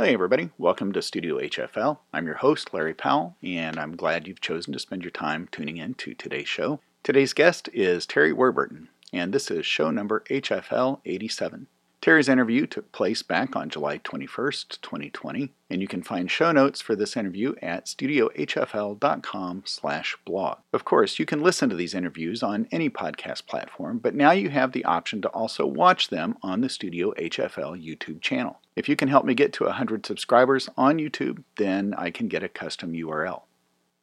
[0.00, 0.50] Hey, everybody.
[0.58, 1.98] Welcome to Studio HFL.
[2.12, 5.76] I'm your host, Larry Powell, and I'm glad you've chosen to spend your time tuning
[5.76, 6.78] in to today's show.
[7.02, 11.66] Today's guest is Terry Warburton, and this is show number HFL 87.
[12.08, 16.80] Terry's interview took place back on July 21st, 2020, and you can find show notes
[16.80, 20.58] for this interview at studiohfl.com/blog.
[20.72, 24.48] Of course, you can listen to these interviews on any podcast platform, but now you
[24.48, 28.58] have the option to also watch them on the Studio HFL YouTube channel.
[28.74, 32.42] If you can help me get to 100 subscribers on YouTube, then I can get
[32.42, 33.42] a custom URL.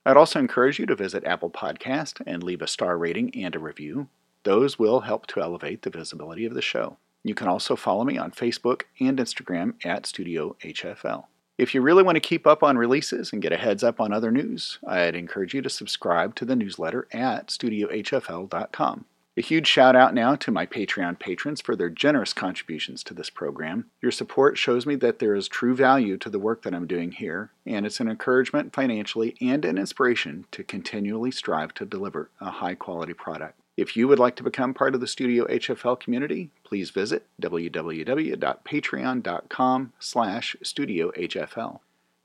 [0.05, 3.59] I'd also encourage you to visit Apple Podcast and leave a star rating and a
[3.59, 4.09] review.
[4.43, 6.99] Those will help to elevate the visibility of the show.
[7.25, 11.25] You can also follow me on Facebook and Instagram at Studio HFL.
[11.57, 14.13] If you really want to keep up on releases and get a heads up on
[14.13, 19.05] other news, I'd encourage you to subscribe to the newsletter at studiohfl.com.
[19.37, 23.31] A huge shout out now to my Patreon patrons for their generous contributions to this
[23.31, 23.87] program.
[24.03, 27.11] Your support shows me that there is true value to the work that I'm doing
[27.11, 32.51] here, and it's an encouragement financially and an inspiration to continually strive to deliver a
[32.51, 33.59] high quality product.
[33.77, 39.93] If you would like to become part of the Studio HFL community, please visit www.patreon.com
[39.99, 41.79] slash studiohfl.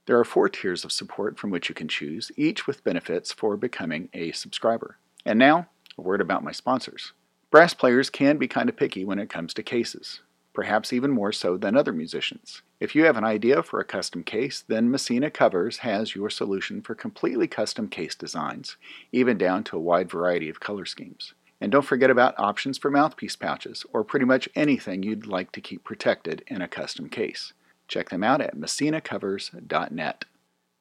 [0.06, 3.56] There are four tiers of support from which you can choose, each with benefits for
[3.56, 4.98] becoming a subscriber.
[5.26, 5.66] And now,
[5.98, 7.12] a word about my sponsors.
[7.50, 10.20] Brass players can be kind of picky when it comes to cases,
[10.52, 12.62] perhaps even more so than other musicians.
[12.78, 16.80] If you have an idea for a custom case, then Messina Covers has your solution
[16.80, 18.76] for completely custom case designs,
[19.10, 21.34] even down to a wide variety of color schemes.
[21.60, 25.60] And don't forget about options for mouthpiece pouches, or pretty much anything you'd like to
[25.60, 27.52] keep protected in a custom case.
[27.86, 30.24] Check them out at messinacovers.net.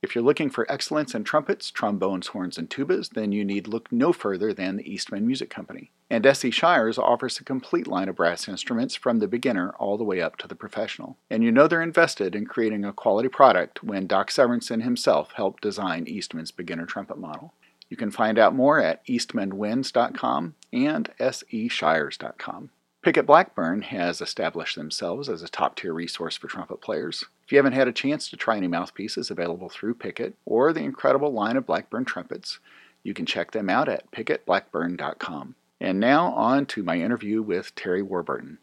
[0.02, 3.92] If you're looking for excellence in trumpets, trombones, horns, and tubas, then you need look
[3.92, 5.92] no further than the Eastman Music Company.
[6.10, 6.52] And S.E.
[6.52, 10.38] Shires offers a complete line of brass instruments from the beginner all the way up
[10.38, 11.18] to the professional.
[11.30, 15.62] And you know they're invested in creating a quality product when Doc Severinsen himself helped
[15.62, 17.54] design Eastman's beginner trumpet model.
[17.90, 22.70] You can find out more at eastmanwinds.com and seshires.com.
[23.02, 27.24] Pickett Blackburn has established themselves as a top tier resource for trumpet players.
[27.46, 30.82] If you haven't had a chance to try any mouthpieces available through Pickett or the
[30.82, 32.60] incredible line of Blackburn trumpets,
[33.02, 35.56] you can check them out at pickettblackburn.com.
[35.80, 38.58] And now on to my interview with Terry Warburton.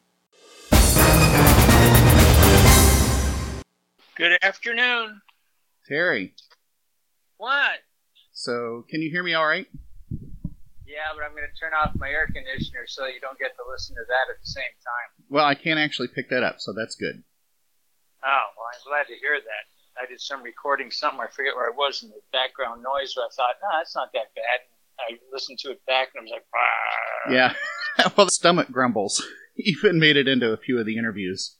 [4.16, 5.22] Good afternoon.
[5.88, 6.34] Terry.
[7.38, 7.78] What?
[8.46, 9.66] So, can you hear me all right?
[10.86, 13.64] Yeah, but I'm going to turn off my air conditioner so you don't get to
[13.66, 15.08] listen to that at the same time.
[15.28, 17.24] Well, I can't actually pick that up, so that's good.
[18.22, 19.64] Oh, well, I'm glad to hear that.
[20.00, 21.26] I did some recording somewhere.
[21.26, 24.12] I forget where I was in the background noise, but I thought, no, that's not
[24.14, 24.62] that bad.
[25.00, 27.32] I listened to it back and I was like, bah.
[27.34, 27.54] Yeah.
[28.16, 31.56] well, the stomach grumbles even made it into a few of the interviews.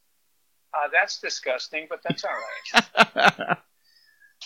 [0.73, 3.59] Uh, that's disgusting, but that's all right.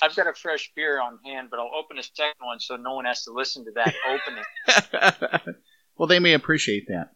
[0.03, 2.94] I've got a fresh beer on hand, but I'll open a second one so no
[2.94, 5.55] one has to listen to that opening.
[5.97, 7.11] well, they may appreciate that.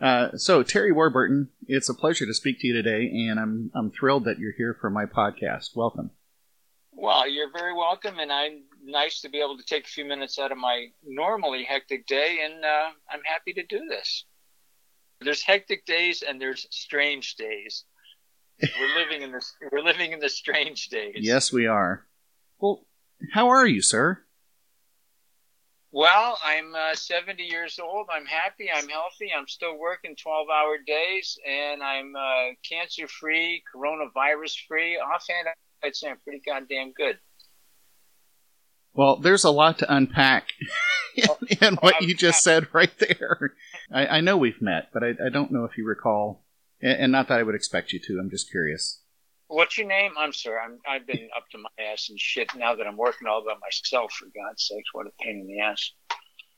[0.00, 3.90] Uh, so, Terry Warburton, it's a pleasure to speak to you today, and I'm I'm
[3.90, 5.76] thrilled that you're here for my podcast.
[5.76, 6.10] Welcome.
[6.92, 10.38] Well, you're very welcome, and I'm nice to be able to take a few minutes
[10.38, 14.24] out of my normally hectic day, and uh, I'm happy to do this.
[15.24, 17.84] There's hectic days and there's strange days.
[18.60, 19.54] We're living in this.
[19.72, 21.16] We're living in the strange days.
[21.16, 22.06] Yes, we are.
[22.62, 22.86] Well,
[23.32, 24.22] how are you, sir?
[25.90, 28.06] Well, I'm uh, 70 years old.
[28.08, 28.68] I'm happy.
[28.72, 29.30] I'm healthy.
[29.36, 34.96] I'm still working 12 hour days, and I'm uh, cancer free, coronavirus free.
[34.96, 35.48] Offhand,
[35.82, 37.18] I'd say I'm pretty goddamn good.
[38.94, 40.50] Well, there's a lot to unpack
[41.16, 41.26] in,
[41.60, 43.54] in what you just said right there.
[43.92, 46.44] I, I know we've met, but I, I, don't know if you recall,
[46.80, 48.20] and, and not that I would expect you to.
[48.20, 49.01] I'm just curious.
[49.52, 50.12] What's your name?
[50.16, 50.58] I'm sorry.
[50.64, 53.52] I'm, I've been up to my ass and shit now that I'm working all by
[53.60, 54.10] myself.
[54.14, 55.92] For God's sakes, what a pain in the ass.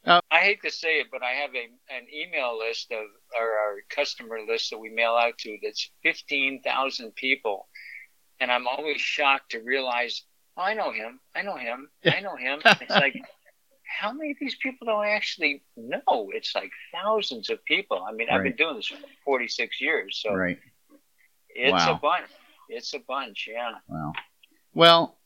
[0.06, 3.04] Uh, I hate to say it, but I have a an email list of
[3.36, 7.66] or our customer list that we mail out to that's fifteen thousand people,
[8.38, 10.22] and I'm always shocked to realize,
[10.56, 12.60] oh, I know him, I know him, I know him.
[12.64, 13.20] it's like,
[13.82, 16.30] how many of these people do I actually know?
[16.32, 18.06] It's like thousands of people.
[18.08, 18.36] I mean, right.
[18.36, 20.60] I've been doing this for 46 years, so right.
[21.48, 21.94] it's wow.
[21.94, 22.26] a bunch.
[22.68, 23.72] It's a bunch, yeah.
[23.88, 24.12] Wow.
[24.72, 25.18] Well,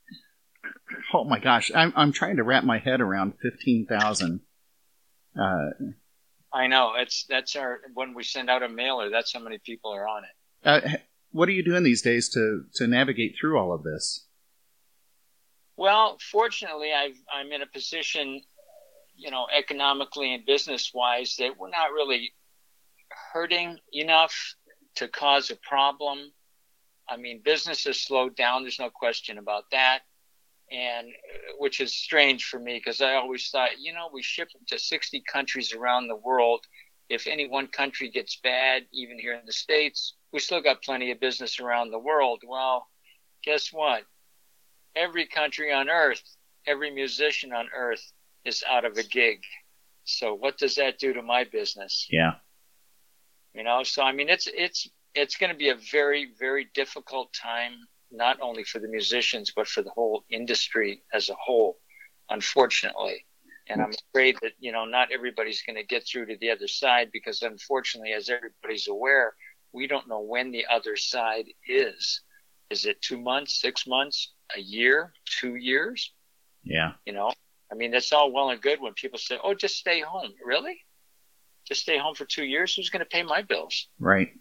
[1.15, 4.41] oh my gosh, I'm I'm trying to wrap my head around fifteen thousand.
[5.39, 5.71] Uh,
[6.53, 9.11] I know it's that's our when we send out a mailer.
[9.11, 10.31] That's how many people are on it.
[10.65, 10.99] Uh,
[11.31, 14.27] what are you doing these days to to navigate through all of this?
[15.77, 18.43] Well, fortunately, i am in a position,
[19.15, 22.33] you know, economically and business wise, that we're not really
[23.33, 24.57] hurting enough
[24.97, 26.33] to cause a problem
[27.09, 28.63] I mean, business has slowed down.
[28.63, 30.01] There's no question about that.
[30.71, 31.09] And
[31.59, 35.23] which is strange for me because I always thought, you know, we ship to 60
[35.31, 36.67] countries around the world.
[37.09, 41.11] If any one country gets bad, even here in the States, we still got plenty
[41.11, 42.43] of business around the world.
[42.47, 42.87] Well,
[43.43, 44.03] guess what?
[44.95, 46.23] Every country on earth,
[46.67, 48.13] every musician on earth
[48.45, 49.43] is out of a gig.
[50.05, 52.07] So what does that do to my business?
[52.11, 52.33] Yeah.
[53.55, 54.89] You know, so I mean, it's it's
[55.19, 57.73] it's going to be a very very difficult time,
[58.11, 61.79] not only for the musicians but for the whole industry as a whole.
[62.31, 63.25] Unfortunately,
[63.69, 66.69] and I'm afraid that you know not everybody's going to get through to the other
[66.69, 69.35] side because unfortunately, as everybody's aware,
[69.73, 72.23] we don't know when the other side is.
[72.71, 76.13] Is it two months, six months, a year, two years?
[76.65, 76.93] Yeah.
[77.07, 77.33] You know,
[77.73, 80.79] I mean, that's all well and good when people say, "Oh, just stay home." Really?
[81.67, 82.75] Just stay home for two years?
[82.75, 83.89] Who's going to pay my bills?
[83.99, 84.33] Right.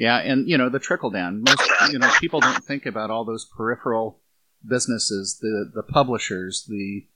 [0.00, 1.42] Yeah, and you know the trickle down.
[1.42, 4.22] Most you know people don't think about all those peripheral
[4.66, 7.06] businesses, the the publishers, the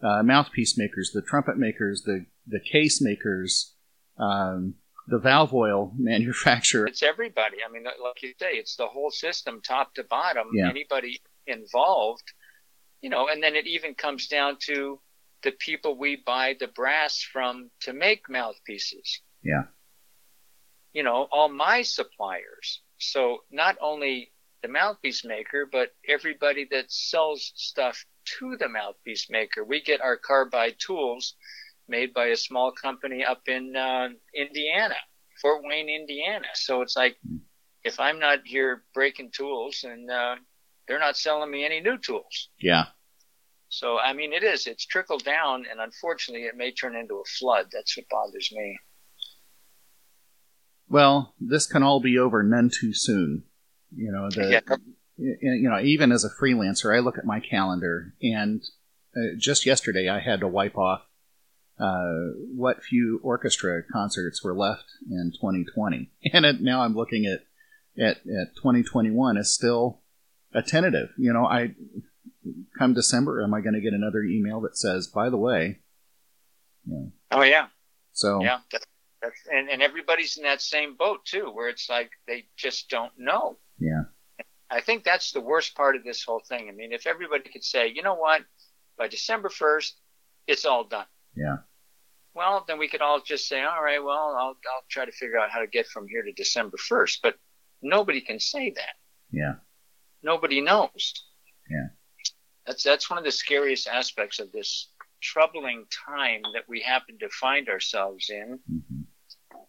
[0.00, 3.74] uh, mouthpiece makers, the trumpet makers, the the case makers,
[4.18, 4.74] um,
[5.08, 6.86] the valve oil manufacturer.
[6.86, 7.56] It's everybody.
[7.68, 10.46] I mean, like you say, it's the whole system, top to bottom.
[10.54, 10.70] Yeah.
[10.70, 12.32] Anybody involved,
[13.00, 15.00] you know, and then it even comes down to
[15.42, 19.22] the people we buy the brass from to make mouthpieces.
[19.42, 19.64] Yeah.
[20.92, 22.80] You know, all my suppliers.
[22.98, 24.32] So not only
[24.62, 28.04] the mouthpiece maker, but everybody that sells stuff
[28.38, 29.64] to the mouthpiece maker.
[29.64, 31.34] We get our carbide tools
[31.88, 34.96] made by a small company up in uh, Indiana,
[35.40, 36.46] Fort Wayne, Indiana.
[36.54, 37.16] So it's like,
[37.84, 40.36] if I'm not here breaking tools, and uh,
[40.86, 42.48] they're not selling me any new tools.
[42.58, 42.86] Yeah.
[43.68, 44.66] So I mean, it is.
[44.66, 47.66] It's trickled down, and unfortunately, it may turn into a flood.
[47.72, 48.78] That's what bothers me.
[50.88, 53.44] Well, this can all be over none too soon.
[53.94, 54.50] You know the.
[54.50, 54.76] Yeah.
[55.20, 58.62] You know, even as a freelancer, I look at my calendar, and
[59.16, 61.02] uh, just yesterday I had to wipe off
[61.80, 67.40] uh, what few orchestra concerts were left in 2020, and it, now I'm looking at,
[68.00, 70.02] at at 2021 as still
[70.54, 71.08] a tentative.
[71.18, 71.74] You know, I
[72.78, 75.80] come December, am I going to get another email that says, by the way,
[76.86, 77.66] you know, Oh yeah,
[78.12, 78.58] so yeah.
[78.70, 78.86] That's,
[79.22, 83.12] that's, and and everybody's in that same boat too, where it's like they just don't
[83.18, 83.58] know.
[83.78, 84.02] yeah,
[84.70, 86.68] I think that's the worst part of this whole thing.
[86.68, 88.42] I mean, if everybody could say, you know what,
[88.96, 89.92] by December 1st,
[90.46, 91.06] it's all done.
[91.34, 91.56] yeah,
[92.34, 95.38] Well, then we could all just say, all right, well, I'll, I'll try to figure
[95.38, 97.18] out how to get from here to December 1st.
[97.22, 97.36] But
[97.82, 98.94] nobody can say that.
[99.30, 99.54] yeah,
[100.22, 101.14] Nobody knows.
[101.70, 101.88] Yeah.
[102.66, 104.90] That's, that's one of the scariest aspects of this
[105.22, 108.97] troubling time that we happen to find ourselves in hmm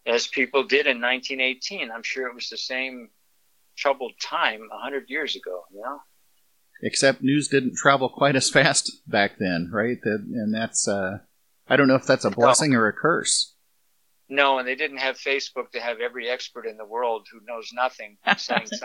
[0.05, 1.91] as people did in 1918.
[1.91, 3.09] I'm sure it was the same
[3.77, 5.99] troubled time 100 years ago, you know?
[6.81, 9.97] except news didn't travel quite as fast back then, right?
[10.03, 11.19] That, and that's, uh,
[11.67, 13.53] I don't know if that's a blessing or a curse.
[14.29, 17.71] No, and they didn't have Facebook to have every expert in the world who knows
[17.73, 18.79] nothing saying something.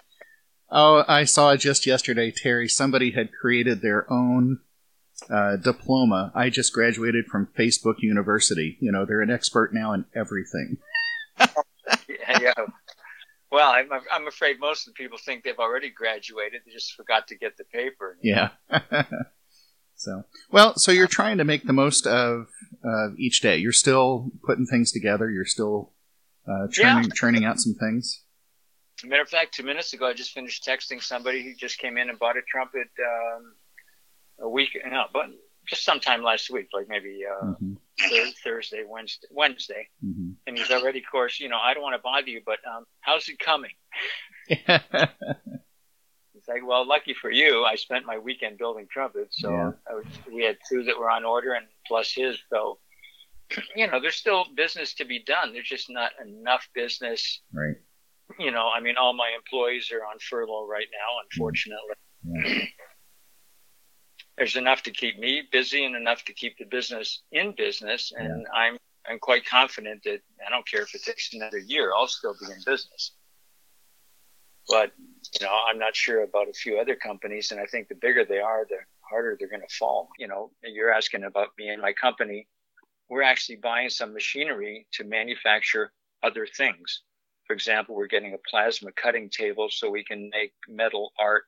[0.71, 2.69] Oh, I saw just yesterday, Terry.
[2.69, 4.61] Somebody had created their own
[5.31, 6.33] uh, diploma.
[6.35, 8.79] I just graduated from Facebook University.
[8.81, 10.79] You know, they're an expert now in everything.
[11.39, 12.53] Yeah, yeah.
[13.51, 16.63] Well, I'm, I'm afraid most of the people think they've already graduated.
[16.67, 18.19] They just forgot to get the paper.
[18.20, 18.49] Yeah.
[19.94, 22.49] so, well, so you're trying to make the most of
[22.85, 23.56] uh, each day.
[23.58, 25.31] You're still putting things together.
[25.31, 25.93] You're still
[26.49, 28.23] uh, churning, churning out some things.
[29.05, 32.08] Matter of fact, two minutes ago, I just finished texting somebody who just came in
[32.08, 33.55] and bought a trumpet um,
[34.41, 35.27] a week, no, but
[35.67, 37.75] just sometime last week, like maybe uh, hmm
[38.09, 39.89] Thur- Thursday, Wednesday, Wednesday.
[40.03, 42.59] hmm And he's already, of course, you know, I don't want to bother you, but
[42.67, 43.71] um, how's it coming?
[46.37, 49.71] It's like, well, lucky for you, I spent my weekend building trumpets, so Yeah.
[49.91, 52.37] I was, we had two that were on order, and plus his.
[52.51, 52.79] So,
[53.77, 55.53] you know, there's still business to be done.
[55.55, 57.41] There's just not enough business.
[57.53, 57.77] right.
[58.39, 61.94] You know, I mean, all my employees are on furlough right now, unfortunately.
[62.25, 62.65] Yeah.
[64.36, 68.46] There's enough to keep me busy and enough to keep the business in business, and
[68.53, 72.34] I'm I'm quite confident that I don't care if it takes another year, I'll still
[72.41, 73.12] be in business.
[74.69, 74.93] But
[75.38, 78.24] you know, I'm not sure about a few other companies, and I think the bigger
[78.24, 80.08] they are, the harder they're going to fall.
[80.19, 82.48] You know, you're asking about me and my company.
[83.10, 87.03] We're actually buying some machinery to manufacture other things.
[87.46, 91.44] For example, we're getting a plasma cutting table so we can make metal art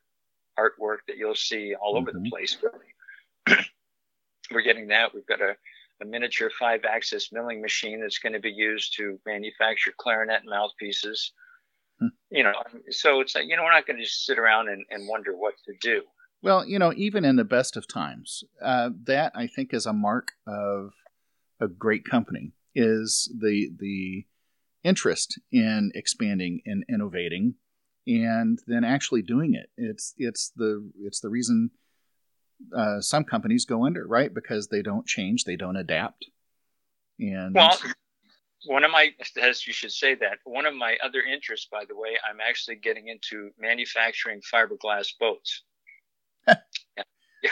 [0.58, 2.28] artwork that you'll see all over the Mhm.
[2.30, 2.56] place.
[2.62, 3.58] Really,
[4.50, 5.14] we're getting that.
[5.14, 5.56] We've got a,
[6.00, 11.32] a miniature five-axis milling machine that's going to be used to manufacture clarinet mouthpieces.
[11.98, 12.08] Hmm.
[12.30, 12.52] You know,
[12.90, 15.36] so it's like, you know, we're not going to just sit around and, and wonder
[15.36, 16.02] what to do.
[16.42, 19.92] Well, you know, even in the best of times, uh, that I think is a
[19.92, 20.92] mark of
[21.60, 24.26] a great company is the the
[24.84, 27.54] interest in expanding and innovating
[28.06, 29.70] and then actually doing it.
[29.76, 31.70] It's it's the it's the reason
[32.76, 34.32] uh, some companies go under, right?
[34.32, 36.26] Because they don't change, they don't adapt.
[37.18, 37.78] And well,
[38.66, 39.10] one of my
[39.40, 42.76] as you should say that one of my other interests, by the way, I'm actually
[42.76, 45.64] getting into manufacturing fiberglass boats.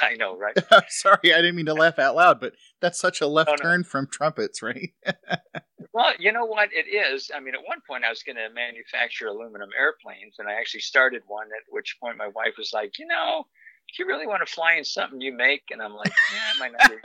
[0.01, 0.09] yeah.
[0.09, 0.57] I know, right?
[0.89, 3.85] Sorry, I didn't mean to laugh out loud, but that's such a left oh, turn
[3.85, 4.91] from trumpets, right?
[5.93, 7.31] well, you know what it is.
[7.35, 10.81] I mean, at one point I was going to manufacture aluminum airplanes, and I actually
[10.81, 11.47] started one.
[11.47, 13.45] At which point my wife was like, you know,
[13.89, 15.63] do you really want to fly in something you make?
[15.71, 16.97] And I'm like, yeah, it might not be,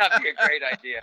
[0.00, 1.00] not be a great idea.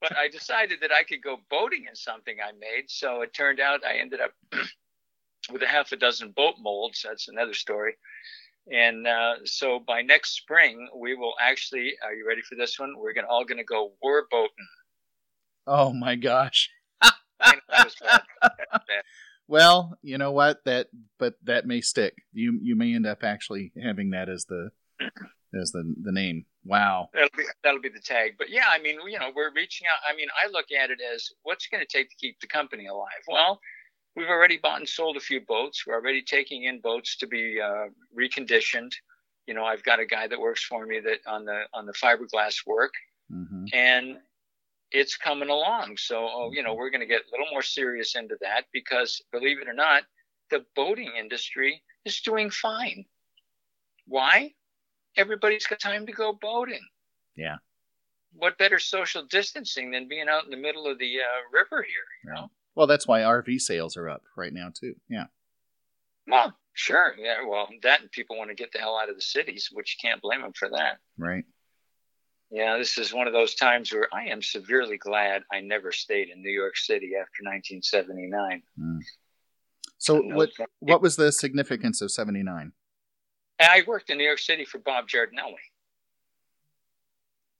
[0.00, 2.88] But I decided that I could go boating in something I made.
[2.88, 4.32] So it turned out I ended up
[5.52, 7.04] with a half a dozen boat molds.
[7.06, 7.94] That's another story.
[8.72, 11.94] And uh, so by next spring, we will actually.
[12.04, 12.94] Are you ready for this one?
[12.96, 14.50] We're gonna all gonna go war boating.
[15.66, 16.70] Oh my gosh.
[19.48, 20.64] well, you know what?
[20.64, 22.14] That but that may stick.
[22.32, 24.70] You you may end up actually having that as the
[25.58, 26.44] as the the name.
[26.64, 27.08] Wow.
[27.14, 28.32] That'll be that'll be the tag.
[28.38, 30.00] But yeah, I mean, you know, we're reaching out.
[30.10, 32.86] I mean, I look at it as what's going to take to keep the company
[32.86, 33.24] alive.
[33.26, 33.60] Well,
[34.18, 35.86] we've already bought and sold a few boats.
[35.86, 37.86] We're already taking in boats to be uh,
[38.18, 38.92] reconditioned.
[39.46, 41.92] You know, I've got a guy that works for me that on the on the
[41.92, 42.92] fiberglass work,
[43.32, 43.66] mm-hmm.
[43.72, 44.18] and
[44.90, 45.96] it's coming along.
[45.98, 49.22] So, oh, you know, we're going to get a little more serious into that because,
[49.32, 50.02] believe it or not,
[50.50, 53.04] the boating industry is doing fine.
[54.06, 54.52] Why?
[55.16, 56.86] Everybody's got time to go boating.
[57.36, 57.56] Yeah.
[58.32, 62.08] What better social distancing than being out in the middle of the uh, river here?
[62.24, 62.50] You know.
[62.78, 64.94] Well, that's why RV sales are up right now too.
[65.08, 65.24] Yeah.
[66.28, 67.12] Well, sure.
[67.18, 67.44] Yeah.
[67.44, 70.08] Well, that and people want to get the hell out of the cities, which you
[70.08, 70.98] can't blame them for that.
[71.18, 71.42] Right.
[72.52, 76.28] Yeah, this is one of those times where I am severely glad I never stayed
[76.28, 78.62] in New York City after 1979.
[78.78, 79.00] Mm.
[79.98, 82.70] So, what what was the significance of 79?
[83.58, 85.56] I worked in New York City for Bob Giardinelli.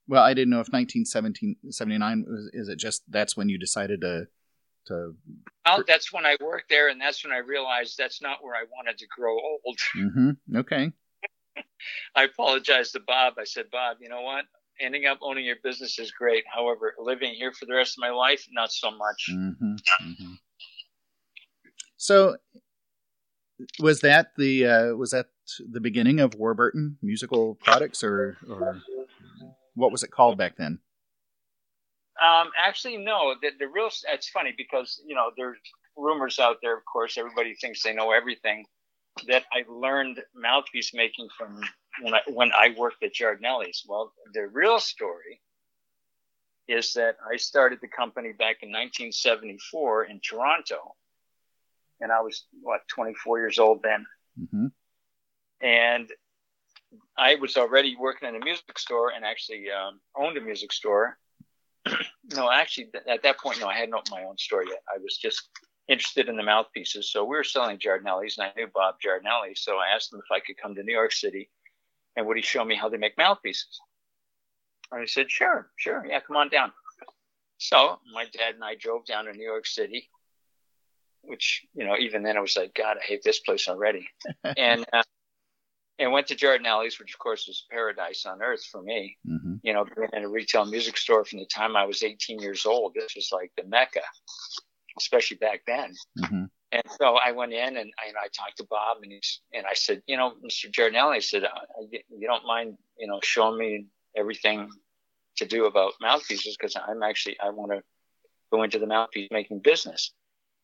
[0.07, 2.49] Well, I didn't know if 1979 was.
[2.53, 4.27] Is it just that's when you decided to
[4.89, 5.15] to?
[5.65, 8.65] Well, that's when I worked there, and that's when I realized that's not where I
[8.75, 9.79] wanted to grow old.
[9.95, 10.57] Mm-hmm.
[10.57, 10.91] Okay.
[12.15, 13.33] I apologized to Bob.
[13.39, 14.45] I said, Bob, you know what?
[14.79, 16.43] ending up owning your business is great.
[16.51, 19.29] However, living here for the rest of my life, not so much.
[19.31, 20.33] Mm-hmm, mm-hmm.
[21.97, 22.37] So,
[23.79, 25.27] was that the uh, was that
[25.59, 28.81] the beginning of Warburton Musical Products, or or
[29.75, 30.79] what was it called back then?
[32.21, 33.35] Um, actually, no.
[33.41, 35.57] The, the real it's funny because you know there's
[35.95, 36.77] rumors out there.
[36.77, 38.65] Of course, everybody thinks they know everything.
[39.27, 41.61] That I learned mouthpiece making from
[42.01, 43.85] when I when I worked at Giardinelli's.
[43.87, 45.41] Well, the real story
[46.67, 50.95] is that I started the company back in 1974 in Toronto,
[51.99, 54.05] and I was what 24 years old then,
[54.39, 54.67] mm-hmm.
[55.65, 56.11] and
[57.17, 61.17] I was already working in a music store and actually um, owned a music store.
[62.35, 64.81] no, actually, at that point, no, I hadn't opened my own store yet.
[64.93, 65.49] I was just
[65.87, 67.11] interested in the mouthpieces.
[67.11, 69.57] So we were selling Giardinelli's, and I knew Bob Giardinelli.
[69.57, 71.49] So I asked him if I could come to New York City
[72.15, 73.79] and would he show me how they make mouthpieces?
[74.91, 76.05] And he said, sure, sure.
[76.07, 76.71] Yeah, come on down.
[77.57, 80.09] So my dad and I drove down to New York City,
[81.21, 84.07] which, you know, even then I was like, God, I hate this place already.
[84.57, 85.03] and, uh,
[85.99, 89.17] and went to Giardinelli's, which of course was paradise on earth for me.
[89.27, 89.55] Mm-hmm.
[89.63, 92.65] You know, being in a retail music store from the time I was 18 years
[92.65, 94.01] old, this was like the mecca,
[94.97, 95.93] especially back then.
[96.17, 96.45] Mm-hmm.
[96.71, 99.65] And so I went in and I, and I talked to Bob and he's, and
[99.65, 100.71] I said, you know, Mr.
[100.71, 101.43] Giardinelli, I said,
[101.91, 104.69] you don't mind, you know, showing me everything
[105.37, 107.81] to do about mouthpieces because I'm actually, I want to
[108.51, 110.11] go into the mouthpiece making business.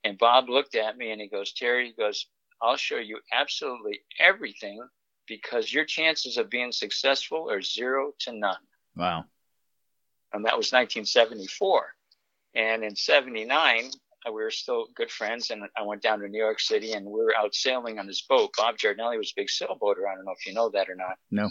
[0.04, 2.28] And Bob looked at me and he goes, Terry, he goes,
[2.62, 4.88] I'll show you absolutely everything
[5.28, 8.58] because your chances of being successful are zero to none.
[8.96, 9.26] Wow.
[10.34, 11.88] And that was 1974.
[12.56, 13.92] And in 79,
[14.26, 17.06] uh, we were still good friends, and I went down to New York City, and
[17.06, 18.52] we were out sailing on his boat.
[18.58, 20.10] Bob Giardinelli was a big sailboater.
[20.10, 21.18] I don't know if you know that or not.
[21.32, 21.50] No.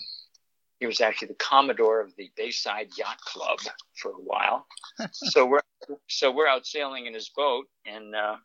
[0.81, 3.59] He was actually the commodore of the Bayside Yacht Club
[3.97, 4.67] for a while.
[5.13, 5.61] so we're
[6.09, 8.37] so we're out sailing in his boat, and uh,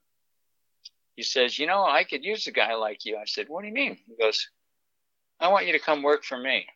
[1.16, 3.68] he says, "You know, I could use a guy like you." I said, "What do
[3.68, 4.48] you mean?" He goes,
[5.40, 6.68] "I want you to come work for me."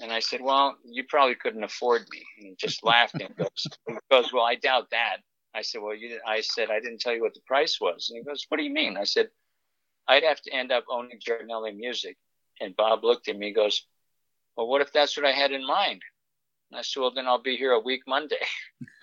[0.00, 3.66] And I said, "Well, you probably couldn't afford me." And he just laughed and goes,
[3.86, 5.18] "He goes, well, I doubt that."
[5.54, 6.18] I said, well, you.
[6.26, 8.64] I said I didn't tell you what the price was, and he goes, what do
[8.64, 8.96] you mean?
[8.96, 9.28] I said,
[10.08, 12.16] I'd have to end up owning Giardinelli Music.
[12.60, 13.86] And Bob looked at me, and goes,
[14.56, 16.02] well, what if that's what I had in mind?
[16.70, 18.44] And I said, well, then I'll be here a week Monday.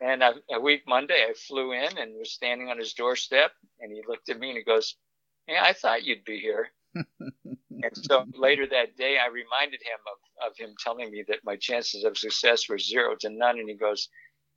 [0.00, 3.92] and a, a week Monday, I flew in and was standing on his doorstep, and
[3.92, 4.96] he looked at me and he goes,
[5.46, 6.70] yeah, I thought you'd be here.
[6.94, 11.56] And so later that day, I reminded him of, of him telling me that my
[11.56, 13.58] chances of success were zero to none.
[13.58, 14.08] And he goes,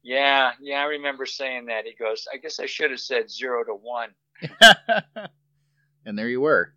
[0.04, 1.86] Yeah, yeah, I remember saying that.
[1.86, 4.10] He goes, I guess I should have said zero to one.
[6.06, 6.74] and there you were.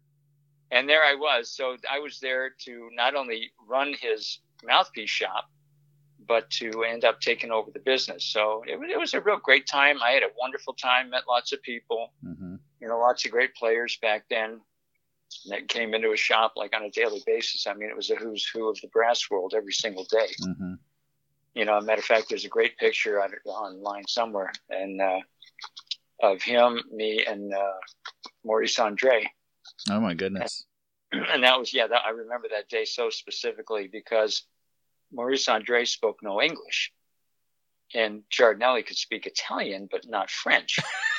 [0.71, 1.51] And there I was.
[1.51, 5.49] So I was there to not only run his mouthpiece shop,
[6.27, 8.25] but to end up taking over the business.
[8.25, 9.99] So it, it was a real great time.
[10.03, 12.57] I had a wonderful time, met lots of people, mm-hmm.
[12.81, 14.61] you know, lots of great players back then
[15.49, 17.67] that came into a shop like on a daily basis.
[17.67, 20.29] I mean, it was a who's who of the brass world every single day.
[20.43, 20.75] Mm-hmm.
[21.55, 25.21] You know, a matter of fact, there's a great picture on online somewhere, and uh,
[26.23, 27.73] of him, me, and uh,
[28.45, 29.25] Maurice Andre.
[29.89, 30.65] Oh my goodness!
[31.13, 34.45] And, and that was yeah, that, I remember that day so specifically because
[35.13, 36.93] Maurice Andre spoke no English,
[37.95, 40.81] and Giardinelli could speak Italian but not French.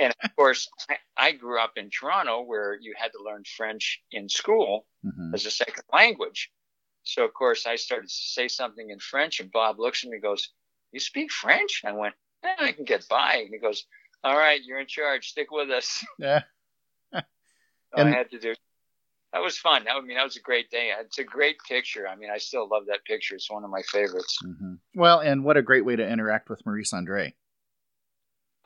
[0.00, 4.02] and of course, I, I, grew up in Toronto where you had to learn French
[4.10, 5.34] in school mm-hmm.
[5.34, 6.50] as a second language.
[7.02, 10.16] So of course, I started to say something in French, and Bob looks at me
[10.16, 10.48] and goes,
[10.92, 13.84] "You speak French?" I went, eh, "I can get by." And he goes,
[14.24, 15.28] "All right, you're in charge.
[15.28, 16.42] Stick with us." Yeah.
[17.12, 18.54] and I had to do.
[19.32, 19.84] That was fun.
[19.84, 20.92] That, I mean, that was a great day.
[21.00, 22.06] It's a great picture.
[22.06, 23.34] I mean, I still love that picture.
[23.34, 24.38] It's one of my favorites.
[24.44, 24.74] Mm-hmm.
[24.94, 27.34] Well, and what a great way to interact with Maurice Andre.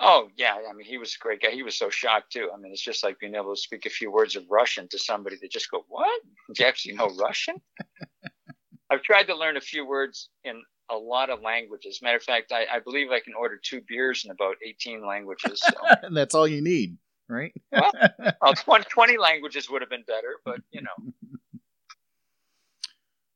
[0.00, 1.50] Oh yeah, I mean he was a great guy.
[1.50, 2.50] He was so shocked too.
[2.52, 4.98] I mean it's just like being able to speak a few words of Russian to
[4.98, 6.20] somebody that just go, "What?
[6.52, 7.56] Do you actually know Russian?"
[8.90, 12.00] I've tried to learn a few words in a lot of languages.
[12.02, 15.60] Matter of fact, I, I believe I can order two beers in about 18 languages.
[15.60, 15.72] So.
[16.02, 16.98] and that's all you need,
[17.28, 17.52] right?
[17.72, 17.92] well,
[18.42, 21.12] well 20, 20 languages would have been better, but you know.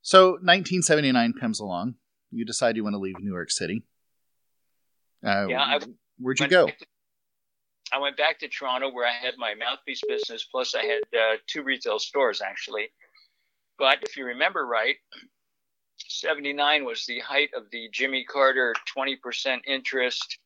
[0.03, 1.95] So 1979 comes along.
[2.31, 3.83] You decide you want to leave New York City.
[5.25, 5.81] Uh, yeah, I,
[6.19, 6.67] Where'd you go?
[6.67, 6.73] To,
[7.93, 11.37] I went back to Toronto where I had my mouthpiece business, plus I had uh,
[11.47, 12.89] two retail stores actually.
[13.79, 14.97] But if you remember right,
[15.97, 20.39] 79 was the height of the Jimmy Carter 20% interest.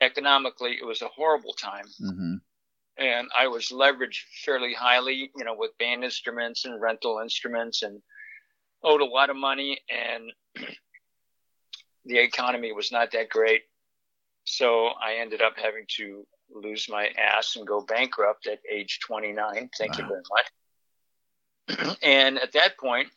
[0.00, 1.86] Economically, it was a horrible time.
[2.00, 2.34] Mm-hmm.
[2.98, 8.00] And I was leveraged fairly highly, you know, with band instruments and rental instruments and
[8.82, 9.78] owed a lot of money.
[9.88, 10.32] And
[12.04, 13.62] the economy was not that great.
[14.48, 19.68] So I ended up having to lose my ass and go bankrupt at age 29.
[19.76, 19.98] Thank wow.
[19.98, 20.22] you very
[21.76, 21.98] much.
[22.02, 23.08] and at that point,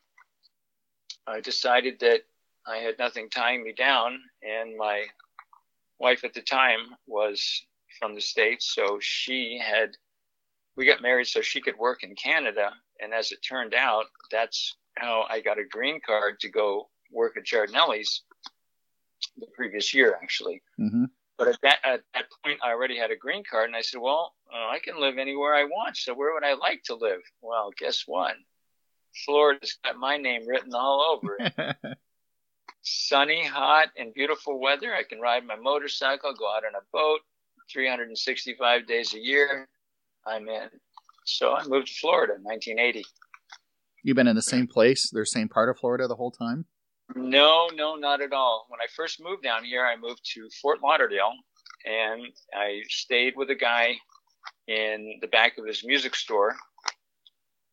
[1.26, 2.24] I decided that
[2.68, 5.06] I had nothing tying me down, and my
[6.00, 7.66] wife at the time was
[7.98, 9.96] from the States, so she had,
[10.76, 12.74] we got married so she could work in Canada.
[13.02, 17.38] And as it turned out, that's how I got a green card to go work
[17.38, 18.24] at Giardinelli's
[19.38, 20.62] the previous year, actually.
[20.80, 21.06] Mm-hmm.
[21.42, 24.00] But at that, at that point, I already had a green card, and I said,
[24.00, 25.98] "Well, uh, I can live anywhere I want.
[25.98, 28.36] So where would I like to live?" Well, guess what?
[29.26, 31.76] Florida's got my name written all over it.
[32.84, 34.94] Sunny, hot, and beautiful weather.
[34.94, 37.22] I can ride my motorcycle, go out on a boat,
[37.74, 39.68] 365 days a year.
[40.28, 40.70] I'm in.
[41.26, 43.04] So I moved to Florida in 1980.
[44.04, 46.66] You've been in the same place, the same part of Florida the whole time?
[47.16, 48.66] No, no, not at all.
[48.70, 51.34] When I first moved down here, I moved to Fort Lauderdale
[51.86, 52.22] and
[52.54, 53.96] I stayed with a guy
[54.68, 56.56] in the back of his music store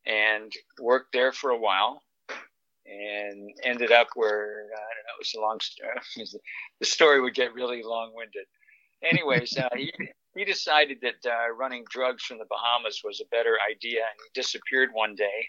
[0.06, 2.02] and worked there for a while
[2.86, 6.40] and ended up where I don't know, it was a long story.
[6.80, 8.46] the story would get really long winded.
[9.02, 9.92] Anyways, uh, he,
[10.34, 14.40] he decided that uh, running drugs from the Bahamas was a better idea and he
[14.40, 15.48] disappeared one day.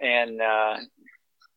[0.00, 0.76] And uh,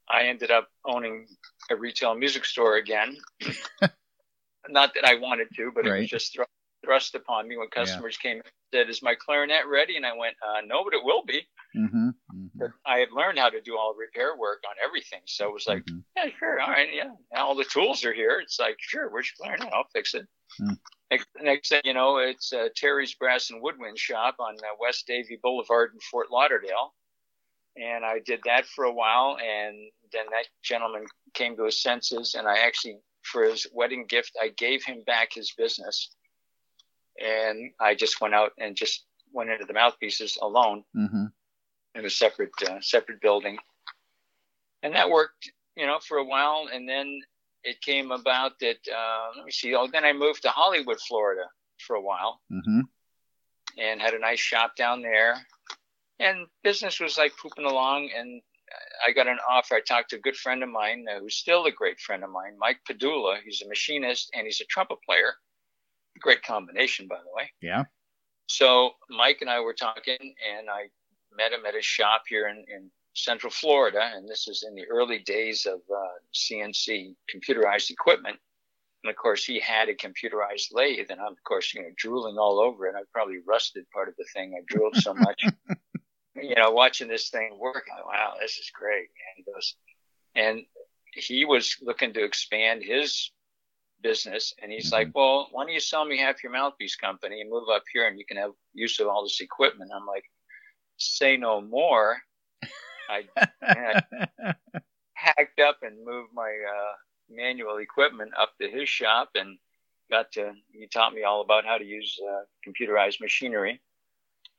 [0.10, 1.28] I ended up owning
[1.70, 3.18] a retail music store again.
[4.70, 5.98] Not that I wanted to, but right.
[5.98, 6.44] it was just thr-
[6.84, 8.30] thrust upon me when customers yeah.
[8.30, 11.24] came and said, "Is my clarinet ready?" And I went, uh, "No, but it will
[11.26, 11.42] be."
[11.76, 12.10] Mm-hmm.
[12.10, 12.66] Mm-hmm.
[12.86, 15.84] I had learned how to do all repair work on everything, so it was like,
[15.86, 16.00] mm-hmm.
[16.16, 18.40] "Yeah, sure, all right, yeah." all the tools are here.
[18.42, 19.74] It's like, "Sure, where's your clarinet?
[19.74, 20.28] I'll fix it."
[20.62, 20.78] Mm.
[21.12, 25.08] Next, next thing you know, it's uh, Terry's Brass and Woodwind Shop on uh, West
[25.08, 26.94] Davie Boulevard in Fort Lauderdale
[27.76, 29.76] and I did that for a while, and
[30.12, 34.50] then that gentleman came to his senses, and I actually, for his wedding gift, I
[34.50, 36.12] gave him back his business,
[37.20, 41.26] and I just went out and just went into the mouthpieces alone mm-hmm.
[41.96, 43.58] in a separate uh, separate building,
[44.84, 47.22] and that worked, you know, for a while, and then
[47.64, 49.74] it came about that uh, let me see.
[49.74, 51.46] Oh, then I moved to Hollywood, Florida,
[51.80, 52.82] for a while, mm-hmm.
[53.80, 55.38] and had a nice shop down there.
[56.24, 58.42] And business was like pooping along, and
[59.06, 59.76] I got an offer.
[59.76, 62.30] I talked to a good friend of mine uh, who's still a great friend of
[62.30, 63.38] mine, Mike Padula.
[63.44, 65.34] He's a machinist and he's a trumpet player.
[66.20, 67.52] Great combination, by the way.
[67.62, 67.84] Yeah.
[68.48, 70.90] So Mike and I were talking, and I
[71.36, 74.86] met him at his shop here in, in Central Florida, and this is in the
[74.86, 78.40] early days of uh, CNC computerized equipment.
[79.04, 82.38] And of course, he had a computerized lathe, and I'm of course, you know, drooling
[82.38, 82.96] all over it.
[82.96, 84.56] I probably rusted part of the thing.
[84.58, 85.44] I drooled so much,
[86.36, 87.86] you know, watching this thing work.
[87.92, 89.36] I, wow, this is great, man.
[89.38, 89.76] He goes,
[90.36, 90.66] and
[91.14, 93.32] he was looking to expand his
[94.02, 94.96] business, and he's mm-hmm.
[94.96, 98.08] like, "Well, why don't you sell me half your mouthpiece company and move up here,
[98.08, 100.26] and you can have use of all this equipment?" I'm like,
[100.98, 102.18] "Say no more."
[103.10, 103.28] I,
[103.62, 104.02] I
[105.14, 106.94] hacked up and moved my uh,
[107.30, 109.58] manual equipment up to his shop and
[110.10, 110.54] got to.
[110.72, 113.82] He taught me all about how to use uh, computerized machinery,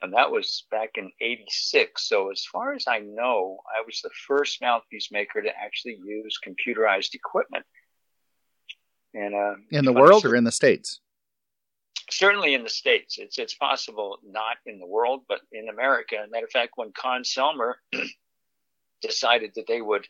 [0.04, 2.08] and that was back in '86.
[2.08, 6.38] So as far as I know, I was the first mouthpiece maker to actually use
[6.46, 7.64] computerized equipment.
[9.14, 11.00] And uh, in the world or in the states?
[12.10, 13.18] Certainly in the states.
[13.18, 16.16] It's it's possible not in the world, but in America.
[16.18, 17.74] As a matter of fact, when Conn-Selmer
[19.02, 20.06] decided that they would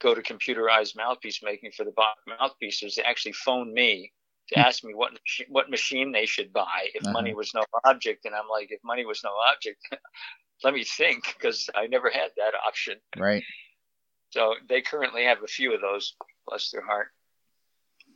[0.00, 4.12] go to computerized mouthpiece making for the Bach mouthpieces, they actually phoned me
[4.48, 5.12] to ask me what
[5.48, 7.12] what machine they should buy if uh-huh.
[7.12, 8.24] money was no object.
[8.24, 9.78] And I'm like, if money was no object,
[10.64, 12.96] let me think because I never had that option.
[13.16, 13.42] Right.
[14.30, 16.14] So they currently have a few of those,
[16.46, 17.08] bless their heart.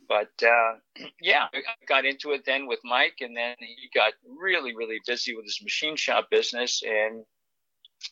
[0.07, 4.75] But uh, yeah, I got into it then with Mike, and then he got really,
[4.75, 7.23] really busy with his machine shop business, and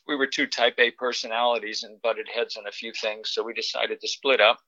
[0.06, 3.30] we were two type A personalities and butted heads on a few things.
[3.32, 4.58] So we decided to split up.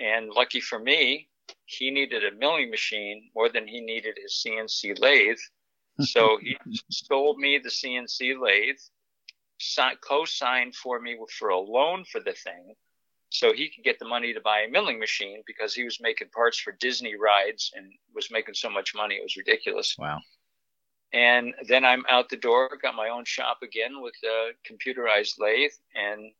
[0.00, 1.28] And lucky for me,
[1.66, 5.38] he needed a milling machine more than he needed his CNC lathe.
[6.00, 6.56] So he
[6.90, 8.80] sold me the CNC lathe,
[10.00, 12.74] co-signed for me for a loan for the thing.
[13.30, 16.30] So he could get the money to buy a milling machine because he was making
[16.30, 19.14] parts for Disney rides and was making so much money.
[19.14, 19.94] It was ridiculous.
[19.96, 20.18] Wow.
[21.12, 25.70] And then I'm out the door, got my own shop again with a computerized lathe.
[25.94, 26.32] And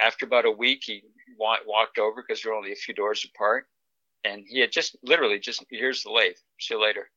[0.00, 1.02] after about a week, he
[1.38, 3.66] wa- walked over because we're only a few doors apart.
[4.24, 6.36] And he had just literally just, here's the lathe.
[6.60, 7.10] See you later.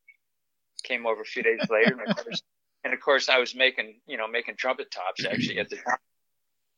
[0.84, 1.92] Came over a few days later.
[1.92, 2.42] And of course,
[2.84, 5.98] and of course I was making, you know, making trumpet tops actually at the time.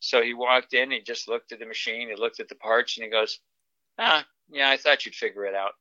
[0.00, 2.98] So he walked in, he just looked at the machine, he looked at the parts
[2.98, 3.40] and he goes,
[3.98, 5.72] ah, yeah, I thought you'd figure it out.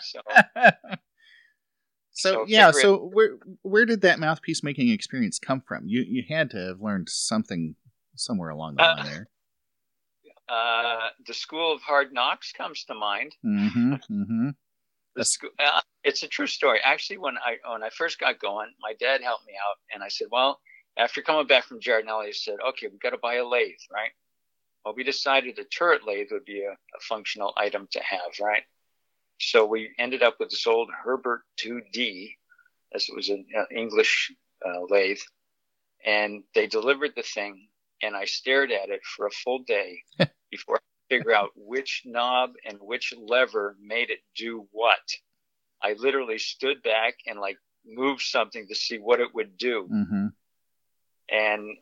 [0.00, 0.20] so
[2.12, 3.14] so, so yeah, so it.
[3.14, 5.86] where where did that mouthpiece making experience come from?
[5.86, 7.74] You you had to have learned something
[8.14, 9.28] somewhere along the uh, line there.
[10.50, 13.36] Uh, the School of Hard Knocks comes to mind.
[13.44, 14.48] Mm-hmm, mm-hmm.
[15.14, 16.80] the school, uh, it's a true story.
[16.82, 20.08] Actually, when I when I first got going, my dad helped me out, and I
[20.08, 20.58] said, "Well,
[20.96, 24.10] after coming back from Giardinelli, he said, okay, we got to buy a lathe, right?"
[24.84, 28.64] Well, we decided a turret lathe would be a, a functional item to have, right?
[29.38, 32.32] So we ended up with this old Herbert 2D,
[32.92, 34.32] as it was an uh, English
[34.66, 35.20] uh, lathe,
[36.04, 37.68] and they delivered the thing,
[38.02, 40.02] and I stared at it for a full day
[40.50, 44.98] before I figure out which knob and which lever made it do what.
[45.82, 50.26] I literally stood back and like moved something to see what it would do, mm-hmm.
[51.30, 51.76] and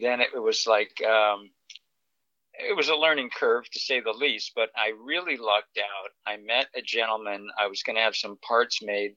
[0.00, 1.50] then it was like um,
[2.58, 6.10] it was a learning curve to say the least, but I really lucked out.
[6.26, 7.48] I met a gentleman.
[7.58, 9.14] I was going to have some parts made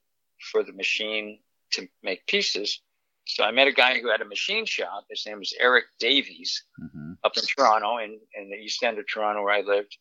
[0.52, 1.40] for the machine
[1.74, 2.82] to make pieces.
[3.26, 5.06] So I met a guy who had a machine shop.
[5.10, 7.14] His name was Eric Davies mm-hmm.
[7.24, 9.98] up in Toronto in, in the east end of Toronto where I lived.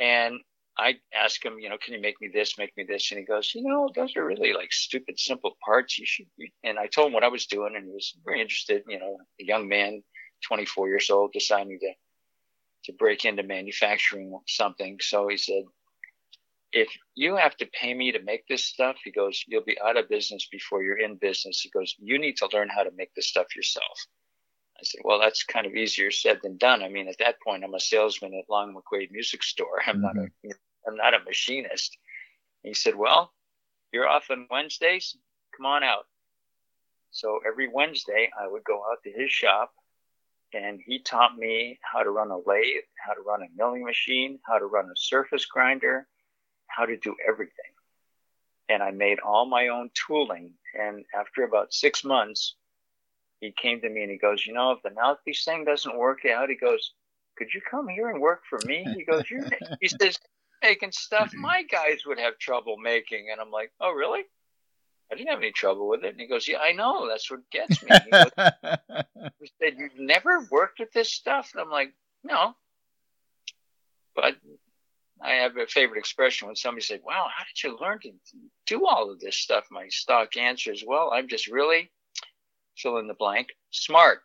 [0.00, 0.40] And
[0.76, 3.10] I asked him, you know, can you make me this, make me this?
[3.10, 5.98] And he goes, you know, those are really like stupid, simple parts.
[5.98, 6.26] You should.
[6.62, 9.18] And I told him what I was doing and he was very interested, you know,
[9.40, 10.02] a young man,
[10.46, 11.92] 24 years old, deciding to
[12.84, 14.98] to break into manufacturing something.
[15.00, 15.64] So he said,
[16.72, 19.96] if you have to pay me to make this stuff, he goes, you'll be out
[19.96, 21.60] of business before you're in business.
[21.60, 24.06] He goes, you need to learn how to make this stuff yourself.
[24.78, 26.82] I said, well, that's kind of easier said than done.
[26.82, 29.80] I mean, at that point, I'm a salesman at Long McQuade Music Store.
[29.86, 30.02] I'm mm-hmm.
[30.02, 30.50] not a, mm-hmm.
[30.86, 31.96] I'm not a machinist.
[32.62, 33.32] he said, well,
[33.92, 35.16] you're off on Wednesdays.
[35.56, 36.06] Come on out.
[37.10, 39.72] So every Wednesday, I would go out to his shop
[40.52, 44.38] and he taught me how to run a lathe, how to run a milling machine,
[44.46, 46.06] how to run a surface grinder,
[46.78, 47.72] how to do everything.
[48.68, 50.52] And I made all my own tooling.
[50.74, 52.54] And after about six months,
[53.40, 56.24] he came to me and he goes, you know, if the mouthpiece thing doesn't work
[56.24, 56.92] out, he goes,
[57.38, 58.84] could you come here and work for me?
[58.96, 59.46] He goes, You're,
[59.80, 60.18] he says,
[60.62, 61.40] making stuff mm-hmm.
[61.40, 63.28] my guys would have trouble making.
[63.30, 64.22] And I'm like, Oh, really?
[65.10, 66.10] I didn't have any trouble with it.
[66.10, 67.08] And he goes, Yeah, I know.
[67.08, 67.90] That's what gets me.
[68.04, 68.30] He, goes,
[69.40, 71.50] he said, You've never worked with this stuff?
[71.54, 72.54] And I'm like, No.
[74.16, 74.34] But
[75.22, 78.12] I have a favorite expression when somebody said, Wow, how did you learn to
[78.66, 79.64] do all of this stuff?
[79.70, 81.90] My stock answer is, Well, I'm just really
[82.76, 84.20] fill in the blank, smart.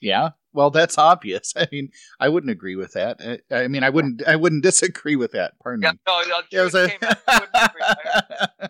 [0.00, 1.52] Yeah, well, that's obvious.
[1.56, 3.42] I mean, I wouldn't agree with that.
[3.50, 4.26] I, I mean, I wouldn't.
[4.26, 5.54] I wouldn't disagree with that.
[5.62, 5.98] Pardon yeah, me.
[6.06, 6.90] No, no, yeah, was a...
[7.02, 7.08] I,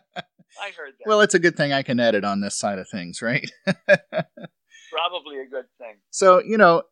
[0.64, 1.06] I heard that.
[1.06, 3.50] Well, it's a good thing I can edit on this side of things, right?
[3.66, 5.96] Probably a good thing.
[6.10, 6.82] So you know,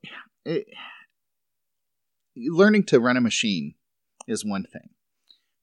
[0.44, 0.66] it,
[2.36, 3.74] learning to run a machine
[4.26, 4.90] is one thing,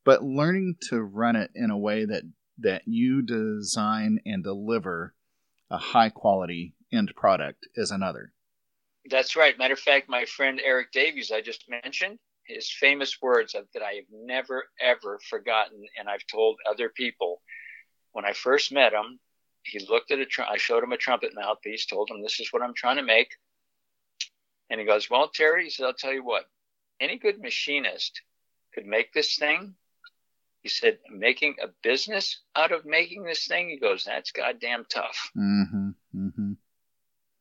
[0.04, 2.24] but learning to run it in a way that
[2.60, 5.14] that you design and deliver
[5.72, 8.34] a high quality end product is another.
[9.10, 9.58] That's right.
[9.58, 13.94] Matter of fact, my friend Eric Davies, I just mentioned, his famous words that I
[13.94, 17.42] have never, ever forgotten, and I've told other people.
[18.12, 19.20] When I first met him,
[19.64, 22.52] he looked at a, tr- I showed him a trumpet mouthpiece, told him, this is
[22.52, 23.30] what I'm trying to make.
[24.70, 26.46] And he goes, well, Terry, he said, I'll tell you what,
[27.00, 28.22] any good machinist
[28.74, 29.76] could make this thing.
[30.62, 35.32] He said, making a business out of making this thing, he goes, that's goddamn tough.
[35.38, 36.52] Mm-hmm, mm-hmm.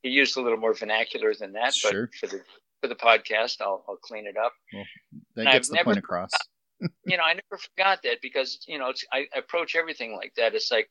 [0.03, 2.07] He used a little more vernacular than that, sure.
[2.07, 2.43] but for the
[2.81, 4.53] for the podcast, I'll, I'll clean it up.
[4.73, 4.85] Well,
[5.35, 6.31] that and gets I've the never, point across.
[7.05, 10.55] you know, I never forgot that because you know I approach everything like that.
[10.55, 10.89] It's like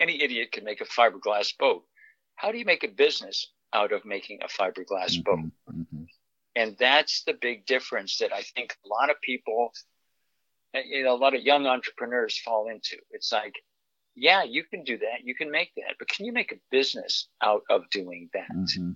[0.00, 1.84] any idiot can make a fiberglass boat.
[2.34, 5.50] How do you make a business out of making a fiberglass mm-hmm, boat?
[6.56, 9.72] And that's the big difference that I think a lot of people,
[10.72, 12.96] you know, a lot of young entrepreneurs fall into.
[13.10, 13.54] It's like,
[14.14, 15.22] yeah, you can do that.
[15.22, 15.96] You can make that.
[15.98, 18.50] But can you make a business out of doing that?
[18.50, 18.92] Mm-hmm.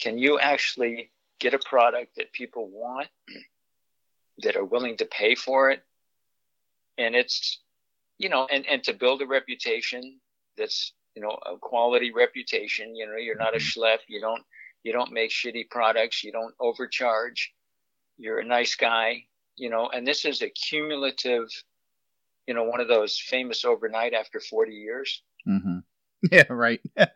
[0.00, 3.08] Can you actually get a product that people want,
[4.42, 5.82] that are willing to pay for it?
[6.98, 7.58] And it's,
[8.18, 10.20] you know, and, and to build a reputation
[10.58, 12.94] that's, you know, a quality reputation.
[12.94, 13.80] You know, you're not a mm-hmm.
[13.80, 14.00] schlep.
[14.06, 14.42] You don't,
[14.82, 16.24] you don't make shitty products.
[16.24, 17.52] You don't overcharge.
[18.16, 19.24] You're a nice guy,
[19.56, 21.48] you know, and this is a cumulative
[22.50, 25.22] you know, one of those famous overnight after 40 years.
[25.48, 25.78] Mm-hmm.
[26.30, 26.82] Yeah, right.
[26.98, 27.08] and,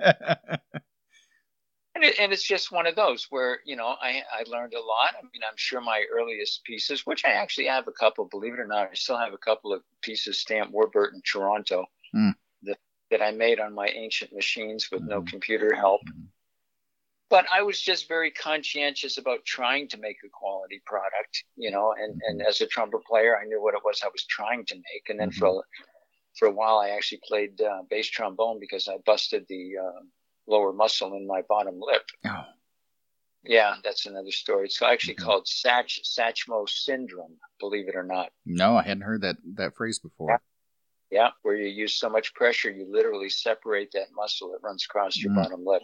[1.96, 5.10] it, and it's just one of those where, you know, I, I learned a lot.
[5.10, 8.60] I mean, I'm sure my earliest pieces, which I actually have a couple, believe it
[8.60, 11.84] or not, I still have a couple of pieces stamped Warburton, Toronto,
[12.16, 12.32] mm.
[12.62, 12.78] that,
[13.10, 15.10] that I made on my ancient machines with mm-hmm.
[15.10, 16.00] no computer help.
[16.06, 16.24] Mm-hmm
[17.34, 21.92] but I was just very conscientious about trying to make a quality product, you know,
[22.00, 24.76] and, and as a trumpet player, I knew what it was I was trying to
[24.76, 25.08] make.
[25.08, 25.40] And then mm-hmm.
[25.40, 25.64] for,
[26.38, 30.00] for a while, I actually played uh, bass trombone because I busted the uh,
[30.46, 32.04] lower muscle in my bottom lip.
[32.24, 32.44] Oh.
[33.42, 34.66] Yeah, that's another story.
[34.66, 35.24] It's actually mm-hmm.
[35.24, 38.30] called Sach- Satchmo syndrome, believe it or not.
[38.46, 40.30] No, I hadn't heard that, that phrase before.
[40.30, 40.38] Yeah.
[41.10, 45.16] Yeah, where you use so much pressure, you literally separate that muscle that runs across
[45.16, 45.42] your mm-hmm.
[45.42, 45.82] bottom lip.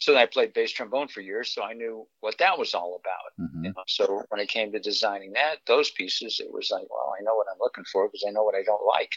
[0.00, 3.48] So I played bass trombone for years, so I knew what that was all about.
[3.48, 3.64] Mm-hmm.
[3.64, 3.82] You know?
[3.86, 7.34] So when it came to designing that, those pieces, it was like, well, I know
[7.34, 9.12] what I'm looking for because I know what I don't like.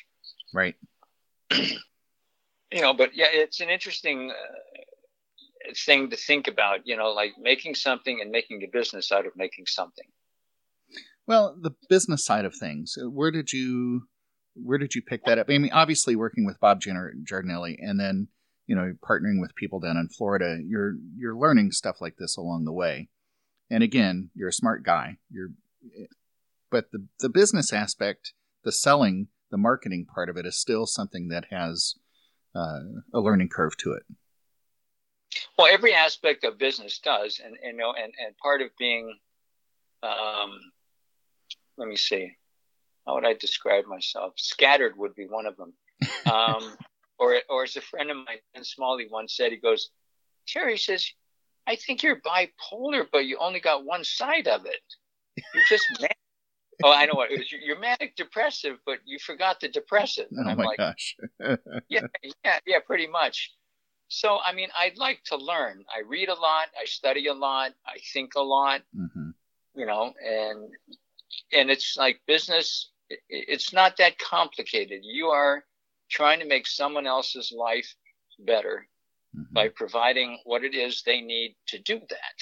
[0.53, 0.75] Right.
[2.73, 6.85] you know, but yeah, it's an interesting uh, thing to think about.
[6.85, 10.07] You know, like making something and making a business out of making something.
[11.25, 12.97] Well, the business side of things.
[13.01, 14.03] Uh, where did you
[14.55, 15.47] where did you pick that up?
[15.49, 18.27] I mean, obviously working with Bob Giardinelli, and then
[18.67, 22.65] you know partnering with people down in Florida, you're you're learning stuff like this along
[22.65, 23.09] the way.
[23.69, 25.17] And again, you're a smart guy.
[25.31, 25.49] You're,
[26.69, 31.29] but the the business aspect, the selling, the marketing part of it is still something
[31.29, 31.95] that has
[32.55, 32.79] uh,
[33.13, 34.03] a learning curve to it.
[35.57, 39.17] Well, every aspect of business does, and, you know, and, and part of being,
[40.03, 40.59] um,
[41.75, 42.31] let me see,
[43.05, 44.33] how would I describe myself?
[44.37, 45.73] Scattered would be one of them.
[46.31, 46.77] Um,
[47.23, 49.89] or or as a friend of mine, Ben Smalley, once said, he goes,
[50.47, 51.09] Terry says,
[51.65, 54.81] I think you're bipolar, but you only got one side of it.
[55.53, 56.17] You're just manic.
[56.83, 57.51] oh, I know what it was.
[57.51, 60.27] You're manic depressive, but you forgot the depressive.
[60.31, 61.15] And oh I'm my like, gosh.
[61.89, 62.01] yeah,
[62.43, 63.53] yeah, yeah, pretty much.
[64.09, 65.83] So, I mean, I'd like to learn.
[65.89, 66.67] I read a lot.
[66.79, 67.71] I study a lot.
[67.87, 68.81] I think a lot.
[68.95, 69.29] Mm-hmm.
[69.75, 70.69] You know, and
[71.51, 72.91] and it's like business.
[73.29, 75.01] It's not that complicated.
[75.03, 75.63] You are
[76.13, 77.95] trying to make someone else's life
[78.39, 78.87] better
[79.35, 79.51] mm-hmm.
[79.51, 82.37] by providing what it is they need to do that.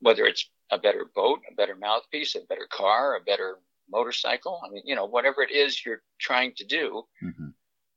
[0.00, 3.58] Whether it's a better boat, a better mouthpiece, a better car, a better
[3.88, 4.60] motorcycle.
[4.64, 7.48] I mean, you know, whatever it is you're trying to do, mm-hmm.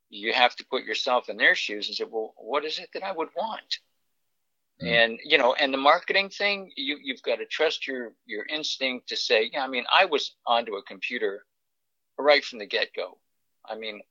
[0.10, 3.04] you have to put yourself in their shoes and say, well, what is it that
[3.04, 3.80] I would want?
[4.82, 4.88] Mm.
[4.88, 9.10] And you know, and the marketing thing, you you've got to trust your your instinct
[9.10, 9.66] to say, yeah.
[9.66, 11.46] I mean, I was onto a computer
[12.18, 13.18] right from the get go.
[13.66, 14.02] I mean,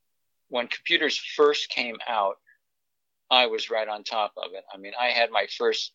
[0.49, 2.35] when computers first came out,
[3.31, 4.63] I was right on top of it.
[4.73, 5.93] I mean, I had my first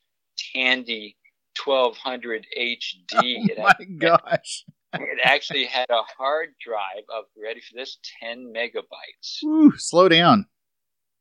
[0.55, 1.17] Tandy
[1.63, 3.47] 1200 HD.
[3.59, 4.65] Oh my gosh.
[4.95, 9.43] It actually had a hard drive of, ready for this, 10 megabytes.
[9.45, 10.47] Ooh, slow down.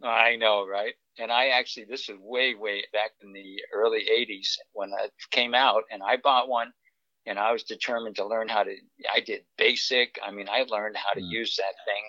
[0.04, 0.94] I know, right?
[1.18, 5.56] And I actually, this was way, way back in the early 80s when it came
[5.56, 6.72] out, and I bought one
[7.26, 8.76] and I was determined to learn how to,
[9.12, 10.20] I did basic.
[10.24, 11.30] I mean, I learned how to mm.
[11.30, 12.04] use that thing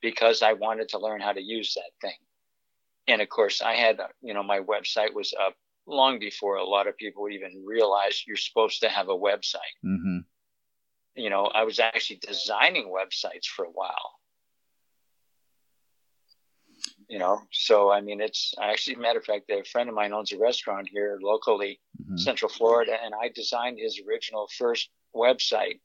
[0.00, 2.16] because I wanted to learn how to use that thing.
[3.06, 5.54] And of course, I had, you know, my website was up
[5.86, 9.76] long before a lot of people even realized you're supposed to have a website.
[9.84, 10.18] Mm-hmm.
[11.16, 14.14] You know, I was actually designing websites for a while.
[17.08, 20.32] You know, so I mean, it's actually, matter of fact, a friend of mine owns
[20.32, 22.16] a restaurant here locally, mm-hmm.
[22.16, 25.80] Central Florida, and I designed his original first website,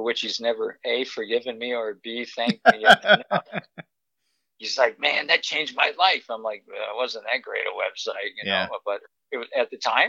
[0.00, 2.86] for which he's never a forgiven me or b thanked me.
[4.58, 6.24] he's like, man, that changed my life.
[6.30, 8.66] I'm like, well, it wasn't that great a website, you yeah.
[8.66, 10.08] know, but it was, at the time,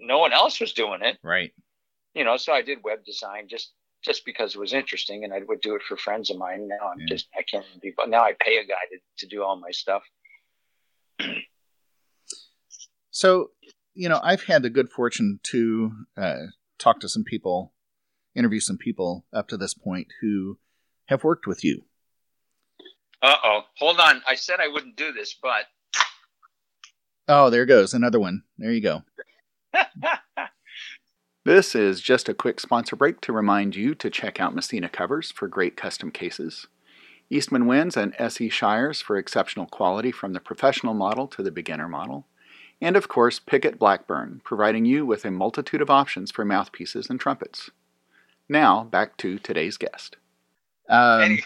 [0.00, 1.16] no one else was doing it.
[1.22, 1.54] Right.
[2.14, 3.72] You know, so I did web design just
[4.04, 6.68] just because it was interesting, and I would do it for friends of mine.
[6.68, 7.06] Now I'm yeah.
[7.08, 9.70] just I can't be, but now I pay a guy to to do all my
[9.70, 10.02] stuff.
[13.10, 13.52] so,
[13.94, 16.46] you know, I've had the good fortune to uh,
[16.78, 17.72] talk to some people,
[18.36, 20.58] interview some people up to this point who
[21.06, 21.82] have worked with you.
[23.22, 24.22] Uh oh, hold on.
[24.28, 25.64] I said I wouldn't do this, but
[27.28, 28.44] Oh, there goes another one.
[28.56, 29.02] There you go.
[31.44, 35.32] this is just a quick sponsor break to remind you to check out Messina Covers
[35.32, 36.68] for great custom cases,
[37.28, 41.88] Eastman Winds and SE Shires for exceptional quality from the professional model to the beginner
[41.88, 42.28] model,
[42.80, 47.18] and of course Pickett Blackburn, providing you with a multitude of options for mouthpieces and
[47.18, 47.70] trumpets.
[48.48, 50.16] Now, back to today's guest.
[50.88, 51.38] Um,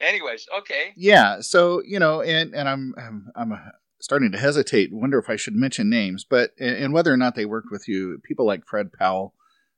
[0.00, 0.92] anyways, okay.
[0.96, 3.58] Yeah, so you know, and and I'm I'm, I'm
[4.00, 7.46] starting to hesitate, wonder if I should mention names, but and whether or not they
[7.46, 9.34] worked with you, people like Fred Powell,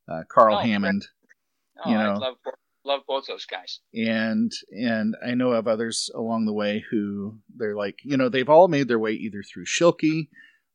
[0.09, 1.07] uh, Carl oh, Hammond.
[1.85, 2.37] Oh, you know, I love
[2.85, 3.81] love both those guys.
[3.95, 8.49] And and I know of others along the way who they're like, you know, they've
[8.49, 10.29] all made their way either through Schilke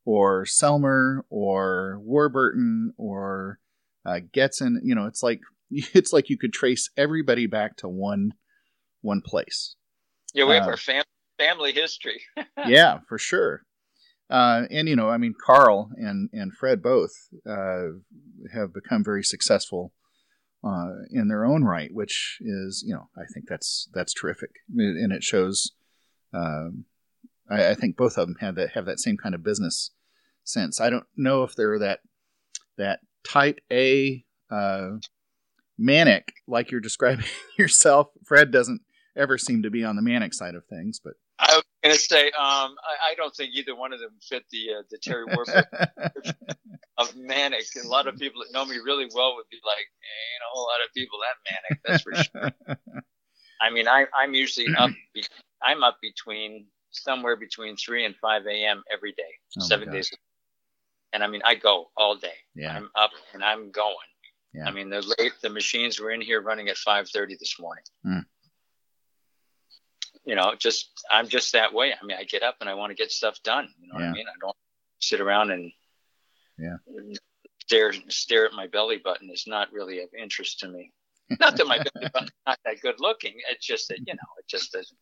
[0.06, 3.60] or Selmer or Warburton or
[4.06, 4.78] uh, Getzen.
[4.84, 5.42] You know, it's like
[5.94, 8.34] it's like you could trace everybody back to one
[9.02, 9.76] one place.
[10.34, 11.04] Yeah, we have uh, our family
[11.38, 12.22] family history.
[12.68, 13.64] yeah, for sure.
[14.30, 17.12] Uh, and you know, I mean, Carl and and Fred both
[17.48, 18.00] uh,
[18.54, 19.94] have become very successful
[20.64, 25.12] uh, in their own right, which is, you know, I think that's that's terrific, and
[25.12, 25.72] it shows.
[26.34, 26.86] Um,
[27.50, 29.92] I, I, think both of them have that have that same kind of business
[30.44, 30.82] sense.
[30.82, 32.00] I don't know if they're that
[32.78, 34.90] that type A uh,
[35.78, 37.26] manic like you're describing
[37.58, 38.08] yourself.
[38.24, 38.82] Fred doesn't
[39.16, 42.02] ever seem to be on the manic side of things, but I was going to
[42.02, 45.26] say, um, I, I, don't think either one of them fit the uh, the Terry
[45.26, 45.64] Warburton
[46.98, 47.66] of manic.
[47.84, 50.64] A lot of people that know me really well would be like, ain't a whole
[50.64, 51.82] lot of people that manic.
[51.86, 52.82] That's for sure.
[53.62, 54.92] I mean, I, I'm usually up.
[55.14, 55.26] Be,
[55.62, 58.84] I'm up between somewhere between three and five a.m.
[58.92, 59.24] every day,
[59.60, 60.12] oh seven days.
[61.12, 62.36] And I mean, I go all day.
[62.56, 62.76] Yeah.
[62.76, 63.96] I'm up and I'm going.
[64.56, 64.66] Yeah.
[64.68, 67.84] I mean, the late the machines were in here running at five thirty this morning.
[68.06, 68.26] Mm
[70.26, 71.94] you know, just I'm just that way.
[71.94, 73.70] I mean, I get up and I want to get stuff done.
[73.80, 74.06] You know yeah.
[74.08, 74.26] what I mean?
[74.28, 74.56] I don't
[75.00, 75.72] sit around and
[76.58, 76.78] yeah
[77.62, 79.30] stare stare at my belly button.
[79.32, 80.92] It's not really of interest to me.
[81.40, 83.34] Not that my belly button's not that good looking.
[83.50, 84.98] It's just that you know, it just doesn't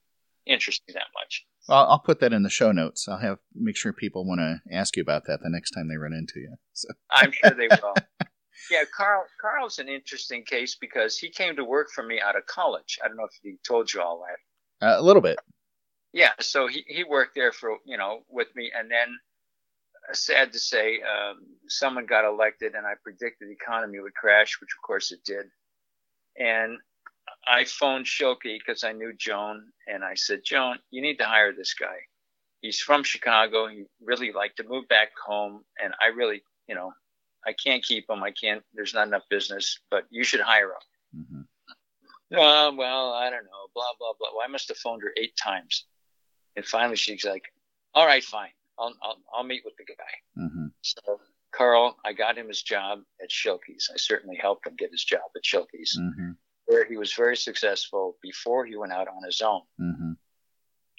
[0.45, 1.43] interest me that much.
[1.67, 3.09] Well, I'll put that in the show notes.
[3.09, 5.97] I'll have make sure people want to ask you about that the next time they
[5.97, 6.55] run into you.
[6.71, 6.87] So.
[7.11, 7.93] I'm sure they will.
[8.71, 9.25] Yeah, Carl.
[9.41, 12.99] Carl's an interesting case because he came to work for me out of college.
[13.03, 14.87] I don't know if he told you all that.
[14.87, 15.37] Uh, a little bit.
[16.13, 19.17] Yeah, so he, he worked there for you know with me, and then
[20.09, 24.57] uh, sad to say, um, someone got elected, and I predicted the economy would crash,
[24.61, 25.45] which of course it did.
[26.37, 26.77] And
[27.47, 31.53] I phoned Schilke because I knew Joan, and I said, Joan, you need to hire
[31.53, 31.97] this guy.
[32.61, 33.67] He's from Chicago.
[33.67, 36.93] He really like to move back home, and I really, you know,
[37.45, 38.23] I can't keep him.
[38.23, 38.63] I can't.
[38.73, 41.21] There's not enough business, but you should hire him.
[41.21, 41.41] Mm-hmm.
[42.37, 44.29] Uh, well, I don't know, blah, blah, blah.
[44.33, 45.85] Well, I must have phoned her eight times.
[46.55, 47.43] And finally she's like,
[47.93, 48.49] all right, fine.
[48.79, 50.41] I'll, I'll, I'll meet with the guy.
[50.41, 50.67] Mm-hmm.
[50.81, 51.19] So
[51.51, 53.89] Carl, I got him his job at Schilke's.
[53.93, 56.31] I certainly helped him get his job at Schilke's, mm-hmm.
[56.65, 59.61] where he was very successful before he went out on his own.
[59.79, 60.13] Mm-hmm.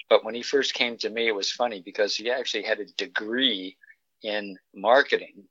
[0.09, 2.85] But when he first came to me, it was funny because he actually had a
[2.85, 3.77] degree
[4.23, 5.45] in marketing.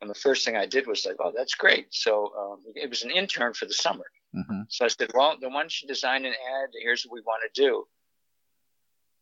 [0.00, 1.88] And the first thing I did was like, oh, that's great.
[1.90, 4.04] So um, it was an intern for the summer.
[4.34, 4.62] Mm-hmm.
[4.68, 6.70] So I said, well, then why don't you design an ad?
[6.80, 7.86] Here's what we want to do.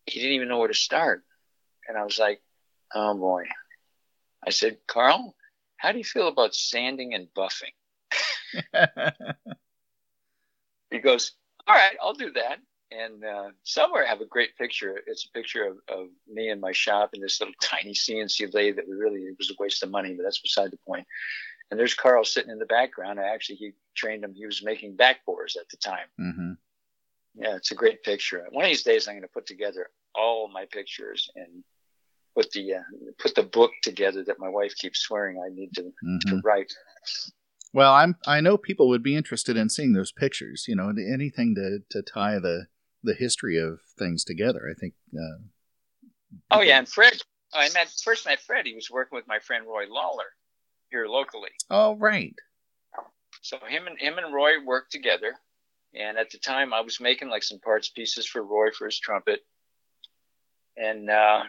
[0.06, 1.24] He didn't even know where to start.
[1.88, 2.40] And I was like,
[2.94, 3.44] oh boy.
[4.46, 5.34] I said, Carl,
[5.78, 7.74] how do you feel about sanding and buffing?
[10.90, 11.32] he goes,
[11.66, 12.58] all right, I'll do that.
[12.90, 15.00] And uh, somewhere I have a great picture.
[15.06, 18.76] It's a picture of, of me in my shop in this little tiny CNC lathe
[18.76, 21.06] that we really, it was a waste of money, but that's beside the point.
[21.70, 23.20] And there's Carl sitting in the background.
[23.20, 24.34] I actually, he trained him.
[24.34, 26.06] He was making backbores at the time.
[26.18, 26.52] Mm-hmm.
[27.34, 28.46] Yeah, it's a great picture.
[28.50, 31.62] One of these days, I'm going to put together all my pictures and
[32.34, 32.82] put the uh,
[33.18, 36.18] put the book together that my wife keeps swearing I need to, mm-hmm.
[36.28, 36.72] to write.
[37.72, 40.64] Well, I'm I know people would be interested in seeing those pictures.
[40.66, 42.66] You know, anything to to tie the
[43.02, 44.68] the history of things together.
[44.70, 44.94] I think.
[45.14, 45.42] Uh,
[46.50, 47.20] oh yeah, and Fred.
[47.54, 48.66] I met first met Fred.
[48.66, 50.26] He was working with my friend Roy Lawler
[50.90, 51.50] here locally.
[51.70, 52.34] Oh right.
[53.40, 55.34] So him and him and Roy worked together,
[55.94, 58.98] and at the time I was making like some parts pieces for Roy for his
[58.98, 59.40] trumpet,
[60.76, 61.44] and uh,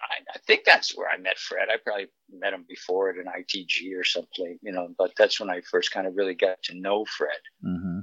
[0.00, 1.68] I, I, think that's where I met Fred.
[1.70, 4.88] I probably met him before at an ITG or something, you know.
[4.96, 7.38] But that's when I first kind of really got to know Fred.
[7.64, 8.00] Mm-hmm.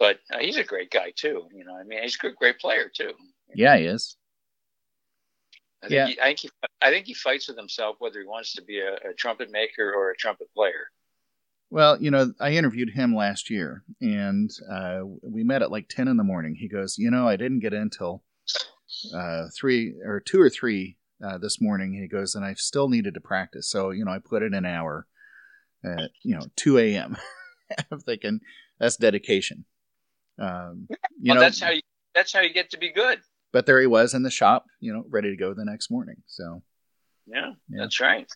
[0.00, 1.46] But uh, he's a great guy too.
[1.54, 3.12] You know, I mean, he's a good, great player too.
[3.54, 4.16] Yeah, he is.
[5.82, 6.06] I think, yeah.
[6.08, 6.50] he, I, think he,
[6.82, 9.92] I think he fights with himself whether he wants to be a, a trumpet maker
[9.92, 10.88] or a trumpet player.
[11.70, 16.08] Well, you know, I interviewed him last year, and uh, we met at like ten
[16.08, 16.56] in the morning.
[16.58, 18.24] He goes, "You know, I didn't get in till
[19.14, 21.92] uh, three or two or three uh, this morning.
[21.92, 23.68] He goes, and I still needed to practice.
[23.68, 25.06] So, you know, I put in an hour
[25.84, 27.16] at, you know, 2 a.m.
[27.90, 28.40] I'm thinking
[28.78, 29.64] that's dedication.
[30.40, 31.82] Um, you well, know, that's how you,
[32.14, 33.20] that's how you get to be good.
[33.52, 36.16] But there he was in the shop, you know, ready to go the next morning.
[36.26, 36.62] So,
[37.26, 37.82] yeah, yeah.
[37.82, 38.26] that's right.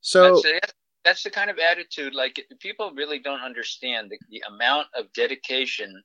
[0.00, 0.60] So that's, the,
[1.04, 6.02] that's the kind of attitude, like people really don't understand the, the amount of dedication,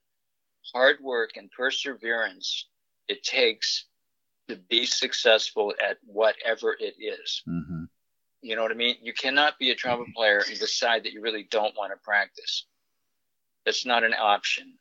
[0.74, 2.68] hard work, and perseverance
[3.08, 3.86] it takes
[4.48, 7.44] to be successful at whatever it is.
[7.48, 7.84] Mm-hmm.
[8.42, 8.96] You know what I mean?
[9.02, 12.68] You cannot be a trumpet player and decide that you really don't want to practice.
[13.66, 14.74] That's not an option.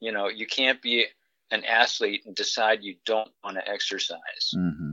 [0.00, 1.06] You know, you can't be
[1.50, 4.52] an athlete and decide you don't want to exercise.
[4.54, 4.92] Mm-hmm.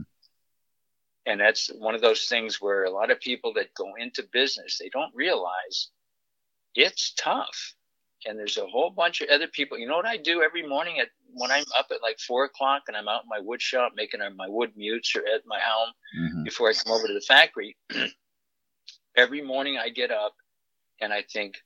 [1.26, 4.78] And that's one of those things where a lot of people that go into business,
[4.78, 5.88] they don't realize
[6.74, 7.74] it's tough
[8.24, 9.76] and there's a whole bunch of other people.
[9.76, 12.84] You know what I do every morning at when I'm up at like four o'clock
[12.88, 15.92] and I'm out in my wood shop making my wood mutes or at my home
[16.18, 16.44] mm-hmm.
[16.44, 17.76] before I come over to the factory.
[19.16, 20.34] every morning I get up
[21.00, 21.56] and I think,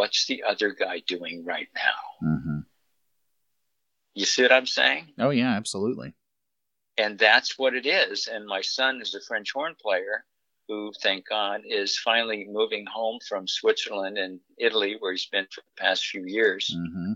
[0.00, 2.26] what's the other guy doing right now?
[2.26, 2.60] Mm-hmm.
[4.14, 5.12] You see what I'm saying?
[5.18, 6.14] Oh yeah, absolutely.
[6.96, 8.26] And that's what it is.
[8.26, 10.24] And my son is a French horn player
[10.68, 15.60] who, thank God, is finally moving home from Switzerland and Italy, where he's been for
[15.60, 17.12] the past few years, mm-hmm.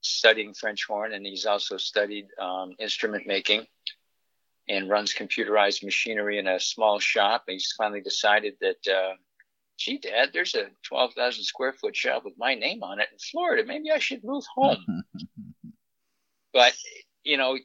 [0.00, 1.12] studying French horn.
[1.12, 3.64] And he's also studied um, instrument making
[4.68, 7.44] and runs computerized machinery in a small shop.
[7.46, 9.14] And he's finally decided that, uh,
[9.78, 13.64] gee, Dad, there's a 12,000 square foot shop with my name on it in Florida.
[13.66, 14.84] Maybe I should move home.
[16.52, 16.74] but,
[17.24, 17.58] you know,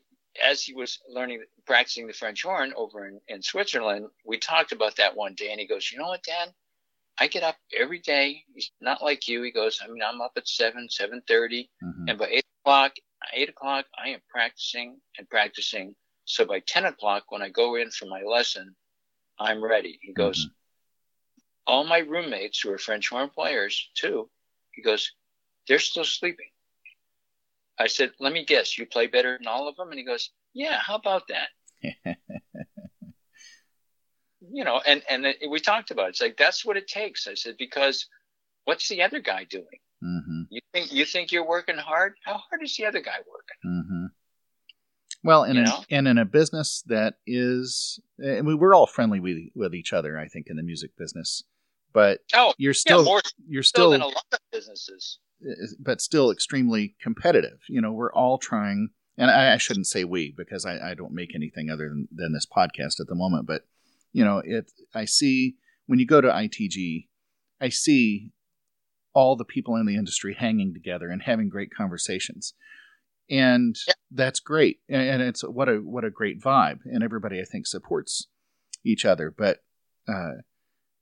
[0.43, 4.95] as he was learning, practicing the French horn over in, in Switzerland, we talked about
[4.97, 6.53] that one day, and he goes, "You know what, Dad?
[7.20, 8.43] I get up every day.
[8.53, 9.41] He's not like you.
[9.43, 12.07] He goes, I mean, I'm up at seven, seven thirty, mm-hmm.
[12.07, 12.93] and by eight o'clock,
[13.34, 15.95] eight o'clock, I am practicing and practicing.
[16.26, 18.76] So by ten o'clock, when I go in for my lesson,
[19.38, 19.99] I'm ready.
[20.01, 20.53] He goes, mm-hmm.
[21.70, 24.28] All my roommates who are French horn players too.
[24.72, 25.11] He goes,
[25.67, 26.49] they're still sleeping.
[27.78, 29.89] I said, let me guess, you play better than all of them?
[29.89, 31.49] And he goes, yeah, how about that?
[34.51, 36.09] you know, and, and we talked about it.
[36.09, 37.28] It's like, that's what it takes.
[37.28, 38.07] I said, because
[38.65, 39.65] what's the other guy doing?
[40.03, 40.41] Mm-hmm.
[40.49, 42.15] You think, you think you're working hard?
[42.24, 43.84] How hard is the other guy working?
[43.84, 44.05] Mm-hmm.
[45.24, 49.38] Well, in, a, and in a business that is, I mean, we're all friendly with,
[49.53, 51.43] with each other, I think, in the music business.
[51.92, 55.20] But oh, you're still, yeah, more, you're still, in a lot of businesses
[55.80, 57.60] but still extremely competitive.
[57.68, 61.14] You know, we're all trying, and I, I shouldn't say we because I, I, don't
[61.14, 63.48] make anything other than, than this podcast at the moment.
[63.48, 63.64] But
[64.12, 64.72] you know, it.
[64.94, 67.08] I see when you go to ITG,
[67.62, 68.32] I see
[69.14, 72.54] all the people in the industry hanging together and having great conversations,
[73.30, 73.94] and yeah.
[74.12, 74.80] that's great.
[74.90, 78.28] And it's what a what a great vibe, and everybody I think supports
[78.84, 79.34] each other.
[79.36, 79.60] But
[80.08, 80.42] uh,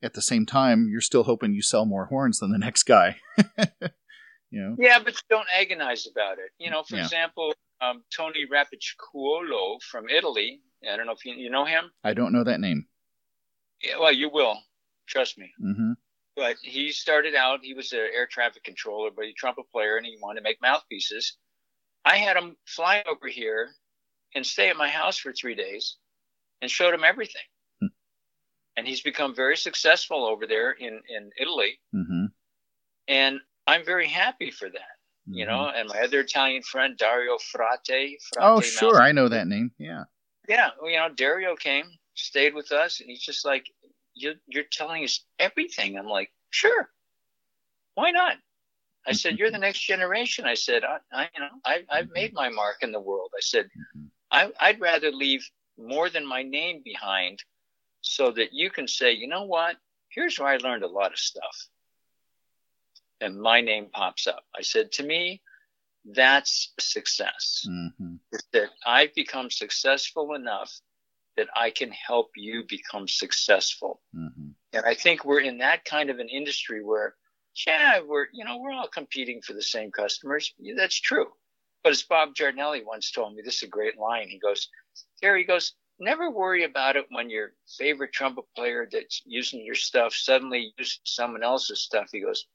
[0.02, 3.18] at the same time, you're still hoping you sell more horns than the next guy.
[4.50, 4.76] You know?
[4.80, 6.52] Yeah, but don't agonize about it.
[6.58, 7.04] You know, for yeah.
[7.04, 10.62] example, um, Tony Rapicciuolo from Italy.
[10.90, 11.92] I don't know if you, you know him.
[12.04, 12.88] I don't know that name.
[13.82, 14.58] Yeah, well, you will.
[15.08, 15.52] Trust me.
[15.62, 15.92] Mm-hmm.
[16.36, 20.06] But he started out, he was an air traffic controller, but he trumpet player and
[20.06, 21.36] he wanted to make mouthpieces.
[22.06, 23.70] I had him fly over here
[24.36, 25.98] and stay at my house for three days
[26.62, 27.42] and showed him everything.
[28.78, 31.80] And he's become very successful over there in, in Italy.
[31.94, 32.26] Mm-hmm.
[33.08, 34.98] And I'm very happy for that.
[35.28, 35.34] Mm-hmm.
[35.34, 37.80] You know, and my other Italian friend, Dario Frate.
[37.86, 39.02] Frate oh, sure.
[39.02, 39.72] I know that name.
[39.78, 40.04] Yeah.
[40.48, 40.70] Yeah.
[40.80, 43.66] Well, you know, Dario came, stayed with us, and he's just like,
[44.14, 45.98] you're, you're telling us everything.
[45.98, 46.90] I'm like, sure.
[47.96, 48.38] Why not?
[49.08, 50.46] I said, you're the next generation.
[50.46, 53.32] I said, I, I you know, I, I've made my mark in the world.
[53.36, 54.06] I said, mm-hmm.
[54.32, 57.44] I, I'd rather leave more than my name behind
[58.08, 59.76] so that you can say, you know what?
[60.10, 61.68] Here's where I learned a lot of stuff.
[63.20, 64.44] And my name pops up.
[64.56, 65.42] I said, to me,
[66.06, 67.68] that's success.
[67.70, 68.16] Mm-hmm.
[68.54, 70.72] That I've become successful enough
[71.36, 74.02] that I can help you become successful.
[74.16, 74.50] Mm-hmm.
[74.74, 77.16] And I think we're in that kind of an industry where,
[77.66, 80.54] yeah, we're, you know, we're all competing for the same customers.
[80.60, 81.28] Yeah, that's true.
[81.84, 84.28] But as Bob Giardinelli once told me, this is a great line.
[84.30, 84.68] He goes,
[85.22, 90.14] Gary goes, never worry about it when your favorite trumpet player that's using your stuff
[90.14, 92.10] suddenly uses someone else's stuff.
[92.12, 92.46] He goes,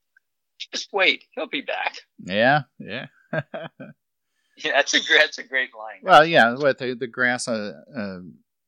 [0.72, 1.96] just wait, he'll be back.
[2.22, 3.06] Yeah, yeah.
[3.32, 3.42] yeah,
[4.64, 6.00] that's a that's a great line.
[6.02, 8.18] Well, yeah, what the the grass uh, uh,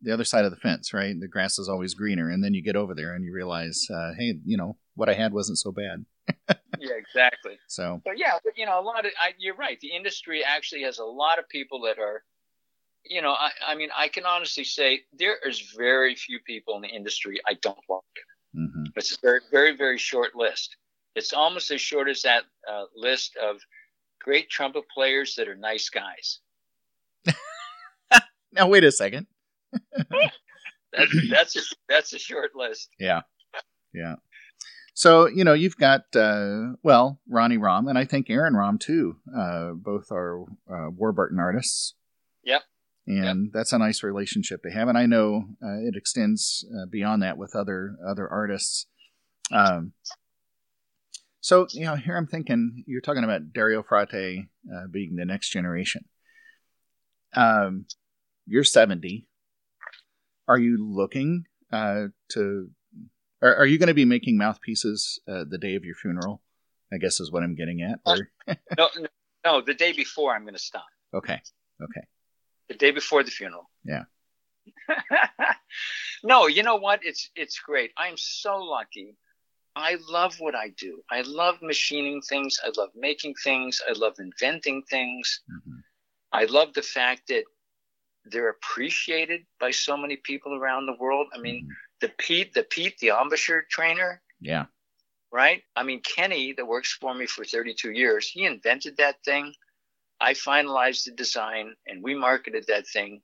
[0.03, 1.18] the other side of the fence, right?
[1.18, 4.12] The grass is always greener, and then you get over there and you realize, uh,
[4.16, 6.05] hey, you know what I had wasn't so bad.
[6.79, 7.59] yeah, exactly.
[7.68, 9.79] So, but yeah, but, you know, a lot of I, you're right.
[9.81, 12.22] The industry actually has a lot of people that are,
[13.05, 16.83] you know, I, I mean, I can honestly say there is very few people in
[16.83, 18.03] the industry I don't like.
[18.57, 18.85] Mm-hmm.
[18.97, 20.77] It's a very, very, very short list.
[21.15, 23.59] It's almost as short as that uh, list of
[24.21, 26.41] great trumpet players that are nice guys.
[28.53, 29.27] now wait a second.
[30.93, 32.89] that's that's a, that's a short list.
[32.99, 33.23] Yeah,
[33.93, 34.17] yeah.
[34.95, 39.17] So you know you've got uh, well Ronnie Romm and I think Aaron Romm too.
[39.37, 40.43] Uh, both are
[40.73, 41.95] uh, Warburton artists.
[42.45, 42.63] Yep.
[43.07, 43.53] And yep.
[43.53, 47.37] that's a nice relationship to have, and I know uh, it extends uh, beyond that
[47.37, 48.87] with other other artists.
[49.53, 49.93] Um,
[51.41, 55.51] so you know, here I'm thinking you're talking about Dario Frate uh, being the next
[55.51, 56.07] generation.
[57.37, 57.85] Um,
[58.47, 59.27] you're 70
[60.49, 62.71] are you looking uh, to?
[63.43, 66.43] Are, are you going to be making mouthpieces uh, the day of your funeral?
[66.93, 67.99] I guess is what I'm getting at.
[68.07, 69.07] Uh, no, no,
[69.45, 70.87] no, the day before I'm going to stop.
[71.13, 71.41] Okay.
[71.83, 72.07] Okay.
[72.69, 73.71] The day before the funeral.
[73.85, 74.05] Yeah.
[76.25, 77.01] no, you know what?
[77.03, 77.93] It's it's great.
[77.97, 79.17] I'm so lucky.
[79.77, 81.03] I love what I do.
[81.11, 82.61] I love machining things.
[82.65, 83.83] I love making things.
[83.89, 85.41] I love inventing things.
[85.51, 85.79] Mm-hmm.
[86.33, 87.45] I love the fact that
[88.25, 91.27] they're appreciated by so many people around the world.
[91.35, 91.73] I mean, mm-hmm.
[92.01, 94.23] the P.E.T.E., the P.E.T.E., the embouchure trainer.
[94.41, 94.67] Yeah.
[95.33, 95.62] Right.
[95.75, 99.53] I mean, Kenny, that works for me for 32 years, he invented that thing.
[100.21, 103.21] I finalized the design and we marketed that thing.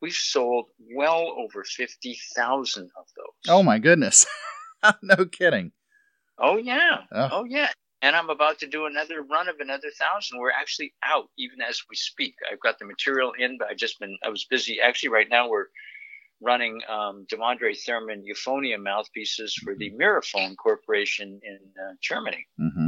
[0.00, 3.52] We've sold well over 50,000 of those.
[3.52, 4.26] Oh my goodness.
[5.02, 5.72] no kidding.
[6.38, 6.98] Oh yeah.
[7.12, 7.28] Oh.
[7.32, 7.70] oh yeah
[8.04, 10.38] and I'm about to do another run of another thousand.
[10.38, 12.34] We're actually out even as we speak.
[12.52, 14.78] I've got the material in, but I just been I was busy.
[14.78, 15.68] Actually, right now we're
[16.42, 22.46] running um, Demondrae Thurman euphonium mouthpieces for the Miraphone Corporation in uh, Germany.
[22.60, 22.83] Mm-hmm.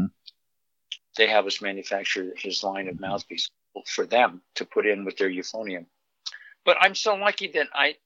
[1.16, 3.50] They have us manufacture his line of mouthpieces
[3.86, 5.86] for them to put in with their euphonium.
[6.64, 7.96] But I'm so lucky that I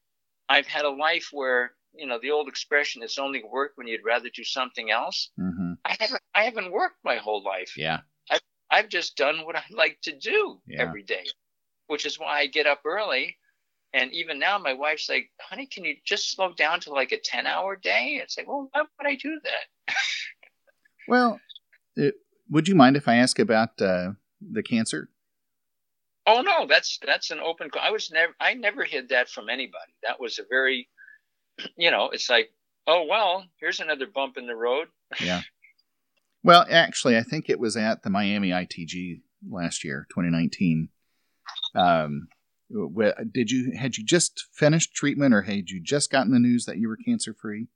[0.47, 4.05] I've had a life where you know the old expression it's only work when you'd
[4.05, 5.29] rather do something else.
[5.39, 5.73] Mm-hmm.
[5.85, 7.77] i haven't i haven't worked my whole life.
[7.77, 8.01] Yeah.
[8.29, 10.81] I've, I've just done what i like to do yeah.
[10.81, 11.25] every day
[11.87, 13.37] which is why i get up early.
[13.93, 17.19] And even now my wife's like honey can you just slow down to like a
[17.19, 18.21] 10 hour day?
[18.23, 19.95] It's like well why would i do that?
[21.07, 21.39] Well
[21.97, 22.15] it,
[22.51, 25.09] would you mind if i ask about uh, the cancer
[26.27, 29.93] oh no that's that's an open i was never i never hid that from anybody
[30.03, 30.87] that was a very
[31.77, 32.51] you know, it's like,
[32.87, 34.87] oh well, here's another bump in the road.
[35.19, 35.41] yeah.
[36.43, 40.89] Well, actually, I think it was at the Miami ITG last year, 2019.
[41.75, 42.27] Um,
[43.31, 46.77] did you had you just finished treatment, or had you just gotten the news that
[46.77, 47.67] you were cancer free?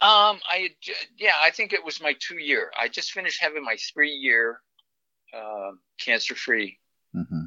[0.00, 0.70] Um, I
[1.18, 2.70] yeah, I think it was my two year.
[2.78, 4.60] I just finished having my three year
[5.34, 6.78] uh, cancer free
[7.14, 7.44] mm-hmm.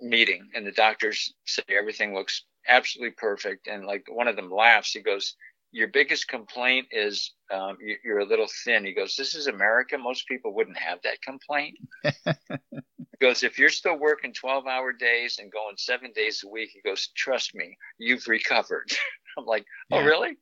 [0.00, 3.68] meeting, and the doctors say everything looks absolutely perfect.
[3.68, 4.92] And like one of them laughs.
[4.92, 5.34] He goes,
[5.72, 9.96] "Your biggest complaint is um, you're a little thin." He goes, "This is America.
[9.96, 11.78] Most people wouldn't have that complaint."
[13.18, 16.70] He goes, if you're still working 12 hour days and going seven days a week,
[16.72, 18.90] he goes, trust me, you've recovered.
[19.38, 20.04] I'm like, oh, yeah.
[20.04, 20.36] really?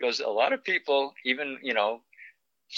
[0.00, 2.00] Goes, a lot of people, even, you know,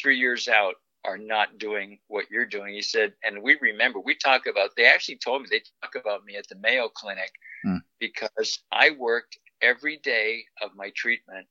[0.01, 2.75] three years out, are not doing what you're doing.
[2.75, 6.25] He said, and we remember, we talk about, they actually told me, they talk about
[6.25, 7.33] me at the Mayo Clinic
[7.67, 7.81] mm.
[7.99, 11.47] because I worked every day of my treatment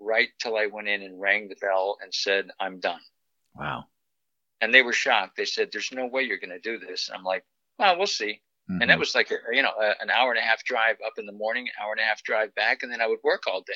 [0.00, 3.00] right till I went in and rang the bell and said, I'm done.
[3.56, 3.84] Wow.
[4.60, 5.36] And they were shocked.
[5.36, 7.08] They said, there's no way you're going to do this.
[7.08, 7.44] And I'm like,
[7.78, 8.40] well, we'll see.
[8.70, 8.82] Mm-hmm.
[8.82, 11.14] And that was like, a, you know, a, an hour and a half drive up
[11.18, 12.82] in the morning, hour and a half drive back.
[12.82, 13.72] And then I would work all day.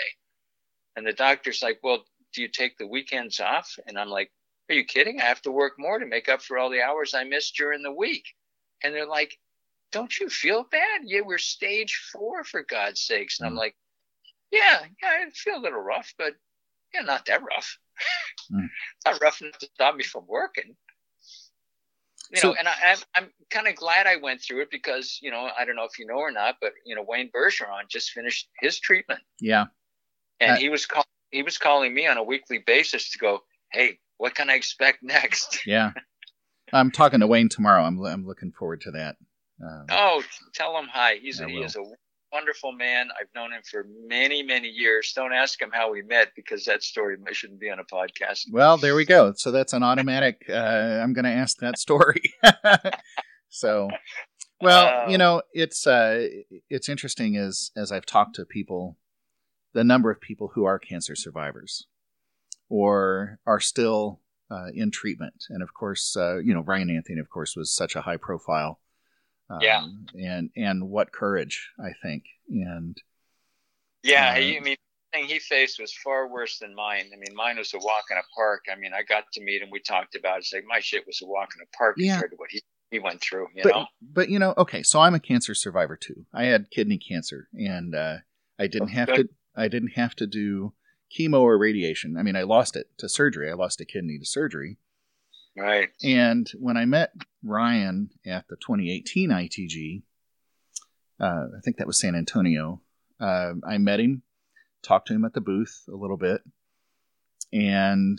[0.99, 3.78] And the doctor's like, well, do you take the weekends off?
[3.86, 4.32] And I'm like,
[4.68, 5.20] are you kidding?
[5.20, 7.82] I have to work more to make up for all the hours I missed during
[7.82, 8.26] the week.
[8.82, 9.38] And they're like,
[9.92, 11.03] don't you feel bad?
[11.05, 13.38] Yeah, we're stage four for God's sakes.
[13.38, 13.76] And mm I'm like,
[14.51, 16.34] yeah, yeah, I feel a little rough, but
[16.92, 17.78] yeah, not that rough.
[18.53, 18.68] mm.
[19.07, 20.74] Not rough enough to stop me from working.
[22.30, 25.18] You so, know, and I, I'm I'm kind of glad I went through it because
[25.22, 27.88] you know I don't know if you know or not, but you know Wayne Bergeron
[27.88, 29.20] just finished his treatment.
[29.40, 29.66] Yeah,
[30.41, 33.41] and uh, he was call, he was calling me on a weekly basis to go,
[33.72, 35.61] hey, what can I expect next?
[35.66, 35.93] Yeah,
[36.72, 37.82] I'm talking to Wayne tomorrow.
[37.82, 39.16] I'm I'm looking forward to that.
[39.62, 40.22] Um, oh,
[40.55, 41.16] tell him hi.
[41.20, 41.82] He's a, he is a
[42.32, 43.09] wonderful man.
[43.18, 45.12] I've known him for many, many years.
[45.14, 48.45] Don't ask him how we met because that story shouldn't be on a podcast.
[48.51, 49.32] Well, there we go.
[49.36, 50.45] So that's an automatic.
[50.59, 52.34] Uh, I'm going to ask that story.
[53.49, 53.89] so,
[54.61, 56.26] well, uh, you know, it's uh,
[56.68, 58.97] it's interesting as as I've talked to people,
[59.74, 61.86] the number of people who are cancer survivors
[62.68, 67.28] or are still uh, in treatment, and of course, uh, you know, Ryan Anthony, of
[67.28, 68.80] course, was such a high profile
[69.50, 69.84] um, yeah.
[70.14, 72.24] And and what courage, I think.
[72.48, 72.96] And
[74.02, 74.76] yeah, uh, I mean,
[75.12, 77.10] the thing he faced was far worse than mine.
[77.12, 78.64] I mean, mine was a walk in a park.
[78.70, 79.70] I mean, I got to meet him.
[79.70, 80.40] We talked about it.
[80.40, 82.14] It's like my shit was a walk in a park yeah.
[82.14, 83.48] compared to what he he went through.
[83.54, 83.86] You but, know.
[84.02, 86.26] But you know, okay, so I'm a cancer survivor too.
[86.34, 88.16] I had kidney cancer, and uh,
[88.58, 89.28] I didn't have to.
[89.59, 90.72] I didn't have to do
[91.16, 92.16] chemo or radiation.
[92.16, 93.50] I mean, I lost it to surgery.
[93.50, 94.78] I lost a kidney to surgery.
[95.56, 95.90] Right.
[96.02, 100.02] And when I met Ryan at the 2018 ITG,
[101.20, 102.80] uh, I think that was San Antonio,
[103.20, 104.22] uh, I met him,
[104.82, 106.42] talked to him at the booth a little bit,
[107.52, 108.18] and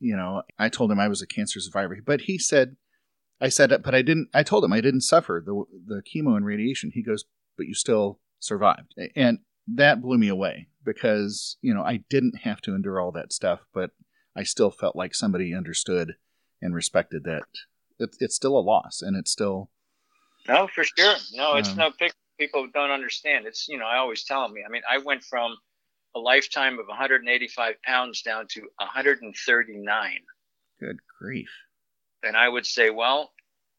[0.00, 2.76] you know, I told him I was a cancer survivor, but he said,
[3.40, 4.28] I said, but I didn't.
[4.34, 6.90] I told him I didn't suffer the the chemo and radiation.
[6.92, 7.24] He goes,
[7.56, 12.60] but you still survived, and that blew me away because you know I didn't have
[12.62, 13.90] to endure all that stuff, but
[14.36, 16.16] I still felt like somebody understood
[16.60, 17.42] and respected that
[17.98, 19.70] it, it's still a loss and it's still
[20.48, 21.16] no for sure.
[21.32, 21.92] No it's um, no
[22.38, 23.46] people don't understand.
[23.46, 25.56] It's you know i always tell them i mean i went from
[26.16, 30.18] a lifetime of 185 pounds down to 139
[30.80, 31.50] good grief.
[32.22, 33.32] And i would say well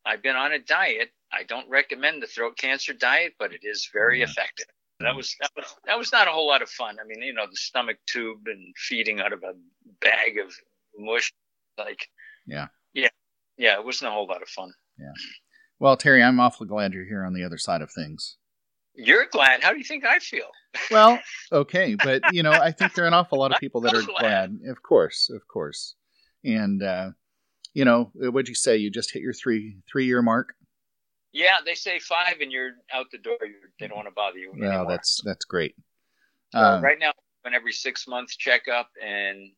[0.05, 1.11] i've been on a diet.
[1.31, 4.25] I don't recommend the throat cancer diet but it is very yeah.
[4.25, 4.67] effective
[4.99, 6.97] that was that was that was not a whole lot of fun.
[7.01, 9.53] I mean, you know, the stomach tube and feeding out of a
[10.01, 10.53] bag of
[10.97, 11.33] mush,
[11.77, 12.07] like
[12.47, 12.67] yeah.
[12.93, 13.09] Yeah.
[13.57, 13.79] Yeah.
[13.79, 14.71] It wasn't a whole lot of fun.
[14.99, 15.11] Yeah.
[15.79, 18.37] Well, Terry, I'm awfully glad you're here on the other side of things.
[18.93, 19.61] You're glad.
[19.61, 20.47] How do you think I feel?
[20.91, 21.19] well,
[21.51, 24.01] okay, but you know, I think there are an awful lot of people that are
[24.01, 24.57] glad.
[24.67, 25.95] Of course, of course.
[26.45, 27.09] And uh,
[27.73, 28.77] you know, what'd you say?
[28.77, 30.53] You just hit your three three year mark.
[31.35, 33.35] Yeah, they say five, and you're out the door.
[33.41, 34.53] You're, they don't want to bother you.
[34.57, 34.89] Well, anymore.
[34.89, 35.75] that's that's great.
[36.53, 37.11] So um, right now,
[37.43, 39.51] an every six months checkup, and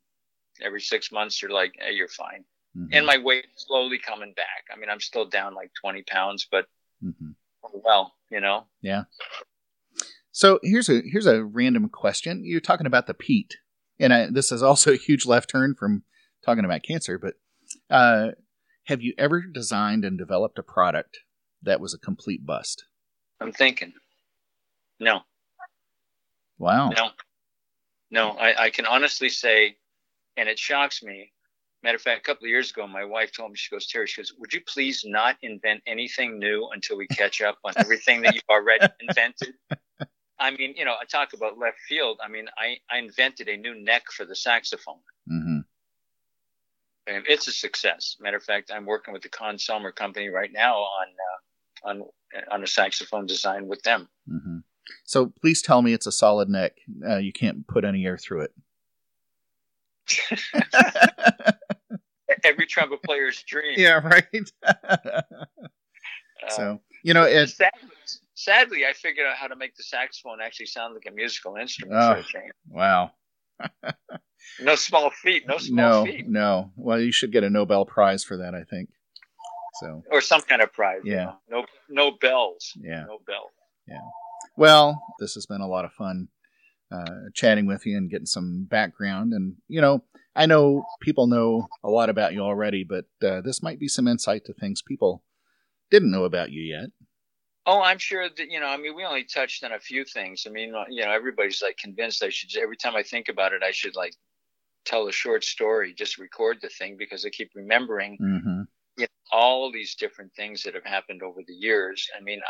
[0.60, 2.46] every six months you're like, hey, you're fine.
[2.76, 2.94] Mm-hmm.
[2.94, 4.66] And my weight slowly coming back.
[4.74, 6.66] I mean, I'm still down like 20 pounds, but
[7.04, 7.30] mm-hmm.
[7.62, 8.66] well, you know.
[8.82, 9.04] Yeah.
[10.32, 12.42] So here's a here's a random question.
[12.44, 13.60] You're talking about the P.E.T.E.,
[14.04, 16.02] and I, this is also a huge left turn from
[16.44, 17.20] talking about cancer.
[17.20, 17.36] But
[17.88, 18.30] uh,
[18.86, 21.20] have you ever designed and developed a product
[21.64, 22.86] that was a complete bust?
[23.40, 23.94] I'm thinking.
[25.00, 25.22] No.
[26.58, 26.90] Wow.
[26.90, 27.10] No.
[28.10, 29.78] No, I, I can honestly say
[30.38, 31.34] and it shocks me.
[31.84, 34.08] Matter of fact, a couple of years ago, my wife told me, she goes, Terry,
[34.08, 38.22] she goes, would you please not invent anything new until we catch up on everything
[38.22, 39.54] that you've already invented?
[40.40, 42.20] I mean, you know, I talk about left field.
[42.24, 45.00] I mean, I, I invented a new neck for the saxophone.
[45.32, 45.47] Mm-hmm.
[47.08, 48.18] And it's a success.
[48.20, 51.08] Matter of fact, I'm working with the Conn-Selmer company right now on,
[51.86, 52.04] uh, on,
[52.52, 54.10] on a saxophone design with them.
[54.30, 54.58] Mm-hmm.
[55.06, 56.74] So please tell me it's a solid neck.
[57.08, 58.54] Uh, you can't put any air through it.
[62.44, 63.76] Every trumpet player's dream.
[63.78, 64.52] Yeah, right.
[66.50, 67.90] so you know, it, sadly,
[68.36, 72.00] sadly, I figured out how to make the saxophone actually sound like a musical instrument.
[72.02, 72.22] Oh,
[72.70, 73.12] wow.
[74.62, 75.48] No small feat.
[75.48, 76.28] No small no, feat.
[76.28, 76.72] No.
[76.76, 78.54] Well, you should get a Nobel Prize for that.
[78.54, 78.90] I think.
[79.80, 81.02] So or some kind of prize.
[81.04, 81.34] Yeah.
[81.50, 82.74] No no bells.
[82.82, 83.04] Yeah.
[83.08, 83.52] No bell.
[83.88, 84.00] Yeah.
[84.56, 86.30] Well, this has been a lot of fun
[86.92, 89.34] uh, chatting with you and getting some background.
[89.34, 90.04] And you know,
[90.36, 94.08] I know people know a lot about you already, but uh, this might be some
[94.08, 95.24] insight to things people
[95.90, 96.90] didn't know about you yet.
[97.68, 98.68] Oh, I'm sure that you know.
[98.68, 100.46] I mean, we only touched on a few things.
[100.48, 102.56] I mean, you know, everybody's like convinced I should.
[102.58, 104.16] Every time I think about it, I should like
[104.86, 108.62] tell a short story, just record the thing because I keep remembering Mm-hmm.
[108.98, 112.08] you know, all these different things that have happened over the years.
[112.18, 112.42] I mean,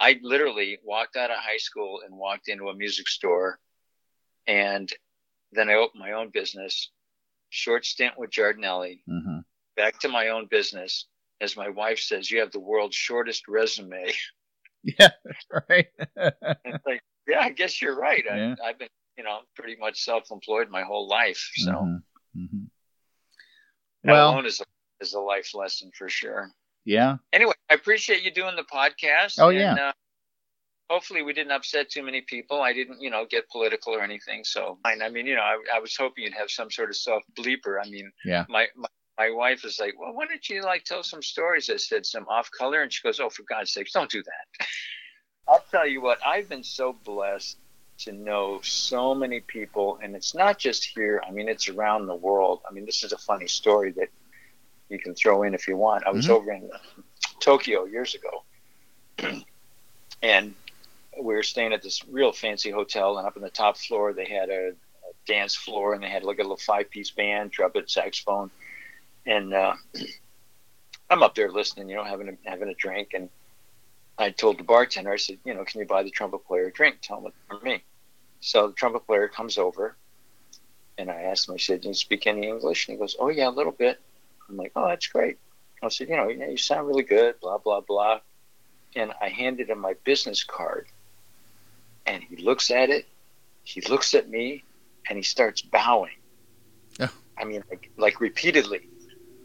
[0.00, 3.58] I I literally walked out of high school and walked into a music store,
[4.46, 4.92] and
[5.52, 6.90] then I opened my own business.
[7.50, 9.38] Short stint with Giardinelli, Mm-hmm.
[9.76, 11.06] back to my own business.
[11.40, 14.12] As my wife says, you have the world's shortest resume.
[14.98, 15.08] Yeah.
[15.68, 15.86] Right.
[16.16, 18.24] it's like, yeah, I guess you're right.
[18.30, 18.54] I, Yeah.
[18.64, 21.50] I've been, you know, pretty much self-employed my whole life.
[21.56, 22.02] So Mhm.
[22.36, 22.66] Mhm.
[24.04, 24.64] that Well- alone is a,
[25.00, 26.50] is a life lesson for sure.
[26.84, 27.16] Yeah.
[27.32, 29.34] Anyway, I appreciate you doing the podcast.
[29.38, 29.74] Oh, and, yeah.
[29.88, 29.92] Uh,
[30.88, 32.62] hopefully, we didn't upset too many people.
[32.62, 34.42] I didn't, you know, get political or anything.
[34.44, 36.96] So, I I mean, you know, I, I was hoping you'd have some sort of
[36.96, 37.78] soft bleeper.
[37.84, 38.46] I mean, Yeah.
[38.48, 41.68] my, my my wife was like, well, why don't you like tell some stories?
[41.68, 44.66] I said some off color, and she goes, oh, for God's sakes, don't do that.
[45.48, 47.58] I'll tell you what, I've been so blessed
[48.00, 51.20] to know so many people, and it's not just here.
[51.26, 52.60] I mean, it's around the world.
[52.68, 54.08] I mean, this is a funny story that
[54.88, 56.06] you can throw in if you want.
[56.06, 56.30] I was Mhm.
[56.30, 56.70] over in
[57.40, 58.44] Tokyo years ago,
[60.22, 60.54] and
[61.20, 64.26] we were staying at this real fancy hotel, and up in the top floor they
[64.26, 68.50] had a, a dance floor, and they had like a little five-piece band, trumpet, saxophone,
[69.28, 69.74] and uh,
[71.10, 73.28] I'm up there listening, you know, having a, having a drink, and
[74.16, 76.72] I told the bartender, I said, you know, can you buy the trumpet player a
[76.72, 76.96] drink?
[77.02, 77.84] Tell him it's for me.
[78.40, 79.94] So the trumpet player comes over,
[80.96, 82.88] and I asked him, I said, do you speak any English?
[82.88, 84.00] And he goes, oh yeah, a little bit.
[84.48, 85.38] I'm like, oh, that's great.
[85.82, 88.20] I said, you know, you sound really good, blah blah blah.
[88.96, 90.86] And I handed him my business card,
[92.06, 93.06] and he looks at it,
[93.62, 94.64] he looks at me,
[95.08, 96.16] and he starts bowing.
[96.98, 97.08] Yeah.
[97.36, 98.88] I mean, like like repeatedly.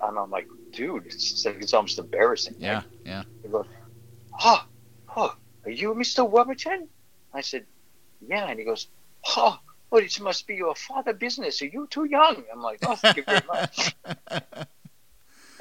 [0.10, 2.56] And I'm like, dude, it's, like, it's almost embarrassing.
[2.58, 2.84] Yeah.
[3.06, 3.24] Yeah.
[3.42, 3.66] He goes,
[4.44, 4.66] oh,
[5.16, 5.36] oh,
[5.66, 6.30] are you Mr.
[6.30, 6.88] Weberton?
[7.34, 7.66] I said,
[8.28, 8.48] yeah.
[8.48, 8.88] And he goes,
[9.28, 11.62] oh, well, it must be your father business.
[11.62, 12.44] Are you too young?
[12.52, 13.96] I'm like, oh, thank you very much.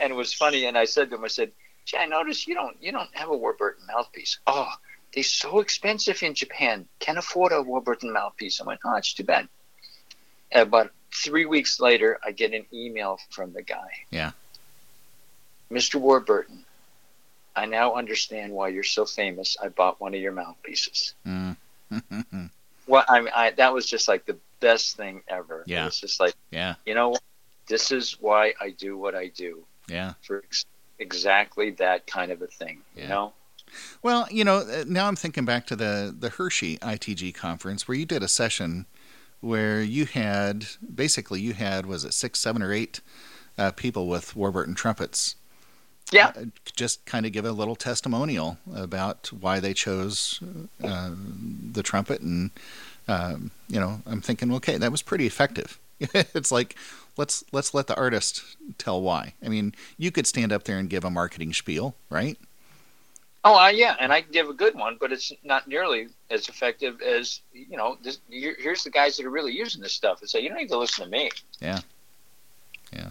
[0.00, 0.66] and it was funny.
[0.66, 1.52] And I said to him, I said,
[1.84, 4.38] gee, I noticed you don't, you don't have a Warburton mouthpiece.
[4.46, 4.72] Oh,
[5.14, 6.86] they're so expensive in Japan.
[6.98, 8.60] Can't afford a Warburton mouthpiece.
[8.60, 9.48] I went, oh, it's too bad.
[10.54, 13.90] Uh, and about three weeks later, I get an email from the guy.
[14.10, 14.32] Yeah.
[15.70, 15.96] Mr.
[15.96, 16.64] Warburton,
[17.54, 19.56] I now understand why you're so famous.
[19.62, 21.14] I bought one of your mouthpieces.
[21.26, 21.56] Mm.
[22.88, 25.62] Well, I, I that was just like the best thing ever.
[25.66, 25.82] Yeah.
[25.82, 26.74] It was just like, yeah.
[26.84, 27.14] you know,
[27.68, 30.14] this is why I do what I do Yeah.
[30.22, 30.66] for ex-
[30.98, 32.80] exactly that kind of a thing.
[32.96, 33.02] Yeah.
[33.02, 33.32] You know?
[34.02, 37.96] Well, you know, uh, now I'm thinking back to the the Hershey ITG conference where
[37.96, 38.86] you did a session
[39.42, 43.00] where you had basically you had was it six, seven, or eight
[43.58, 45.36] uh, people with Warburton trumpets.
[46.10, 46.32] Yeah.
[46.36, 46.44] Uh,
[46.76, 50.40] just kind of give a little testimonial about why they chose
[50.82, 51.10] uh,
[51.72, 52.50] the trumpet, and
[53.08, 55.78] um, you know, I'm thinking, okay, that was pretty effective.
[56.00, 56.76] it's like
[57.16, 58.42] let's let's let the artist
[58.78, 59.34] tell why.
[59.44, 62.38] I mean, you could stand up there and give a marketing spiel, right?
[63.44, 67.00] Oh, yeah, and I can give a good one, but it's not nearly as effective
[67.02, 67.98] as you know.
[68.02, 70.58] This, here- here's the guys that are really using this stuff and say, you don't
[70.58, 71.28] need to listen to me.
[71.60, 71.80] Yeah,
[72.92, 73.08] yeah.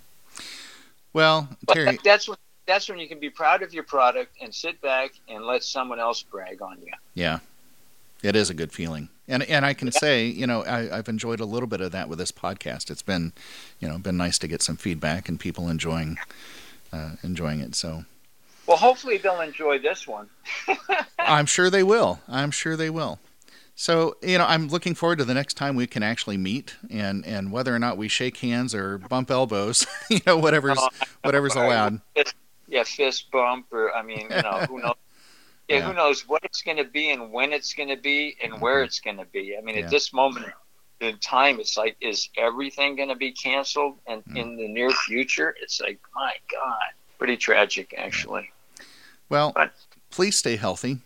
[1.13, 4.38] Well, But Terry, that- that's when that's when you can be proud of your product
[4.41, 6.93] and sit back and let someone else brag on you.
[7.13, 7.39] Yeah,
[8.23, 11.41] it is a good feeling, and and I can say, you know, I, I've enjoyed
[11.41, 12.89] a little bit of that with this podcast.
[12.89, 13.34] It's been,
[13.82, 16.17] you know, been nice to get some feedback and people enjoying,
[16.93, 17.75] uh, enjoying it.
[17.75, 18.05] So
[18.72, 20.30] Well, hopefully they'll enjoy this one.
[21.19, 22.22] I'm sure they will.
[22.30, 23.19] I'm sure they will.
[23.76, 27.26] So you know, I'm looking forward to the next time we can actually meet, and
[27.26, 30.88] and whether or not we shake hands or bump elbows, you know, whatever's Oh,
[31.22, 31.99] whatever's allowed.
[32.69, 34.95] Yeah, fist bump, or I mean, you know, who knows?
[35.67, 35.88] Yeah, Yeah.
[35.88, 38.84] who knows what it's going to be and when it's going to be and where
[38.84, 39.57] it's going to be.
[39.57, 39.84] I mean, Yeah.
[39.84, 40.45] at this moment
[41.01, 43.99] in time, it's like, is everything going to be canceled?
[44.07, 44.38] And Mm.
[44.38, 48.49] in the near future, it's like, my God, pretty tragic, actually.
[49.32, 49.73] Well, But-
[50.09, 50.99] please stay healthy,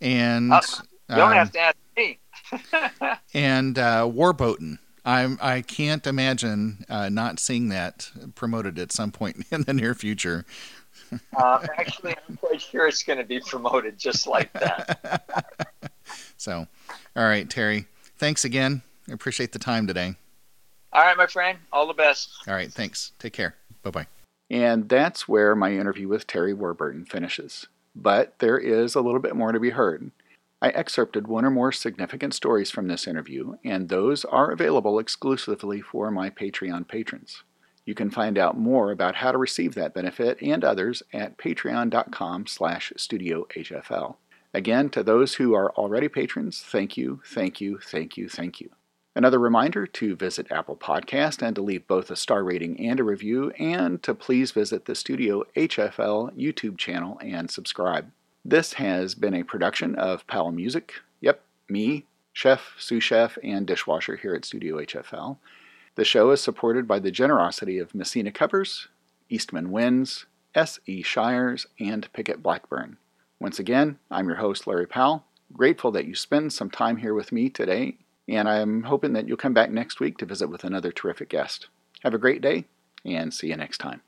[0.00, 0.62] and Uh,
[1.10, 2.18] You don't um, have to ask me.
[3.34, 4.78] and uh, Warboatin.
[5.04, 9.94] I'm I can't imagine uh, not seeing that promoted at some point in the near
[9.94, 10.44] future.
[11.36, 15.24] Uh, actually, I'm quite sure it's going to be promoted just like that.
[16.38, 16.66] So,
[17.16, 17.86] all right, Terry.
[18.16, 18.80] Thanks again.
[19.08, 20.14] I appreciate the time today.
[20.92, 21.58] All right, my friend.
[21.72, 22.30] All the best.
[22.46, 23.10] All right, thanks.
[23.18, 23.56] Take care.
[23.82, 24.06] Bye bye.
[24.50, 27.66] And that's where my interview with Terry Warburton finishes.
[27.94, 30.10] But there is a little bit more to be heard.
[30.60, 35.80] I excerpted one or more significant stories from this interview, and those are available exclusively
[35.80, 37.44] for my Patreon patrons.
[37.84, 42.46] You can find out more about how to receive that benefit and others at patreon.com
[42.46, 44.16] slash studiohfl.
[44.52, 48.70] Again, to those who are already patrons, thank you, thank you, thank you, thank you.
[49.18, 53.02] Another reminder to visit Apple Podcast and to leave both a star rating and a
[53.02, 58.12] review, and to please visit the Studio HFL YouTube channel and subscribe.
[58.44, 60.94] This has been a production of Powell Music.
[61.20, 65.38] Yep, me, chef, sous chef, and dishwasher here at Studio HFL.
[65.96, 68.86] The show is supported by the generosity of Messina Covers,
[69.28, 71.02] Eastman Winds, S.E.
[71.02, 72.98] Shires, and Pickett Blackburn.
[73.40, 75.24] Once again, I'm your host, Larry Powell.
[75.52, 77.96] Grateful that you spend some time here with me today,
[78.28, 81.68] and I'm hoping that you'll come back next week to visit with another terrific guest.
[82.02, 82.66] Have a great day,
[83.04, 84.02] and see you next time.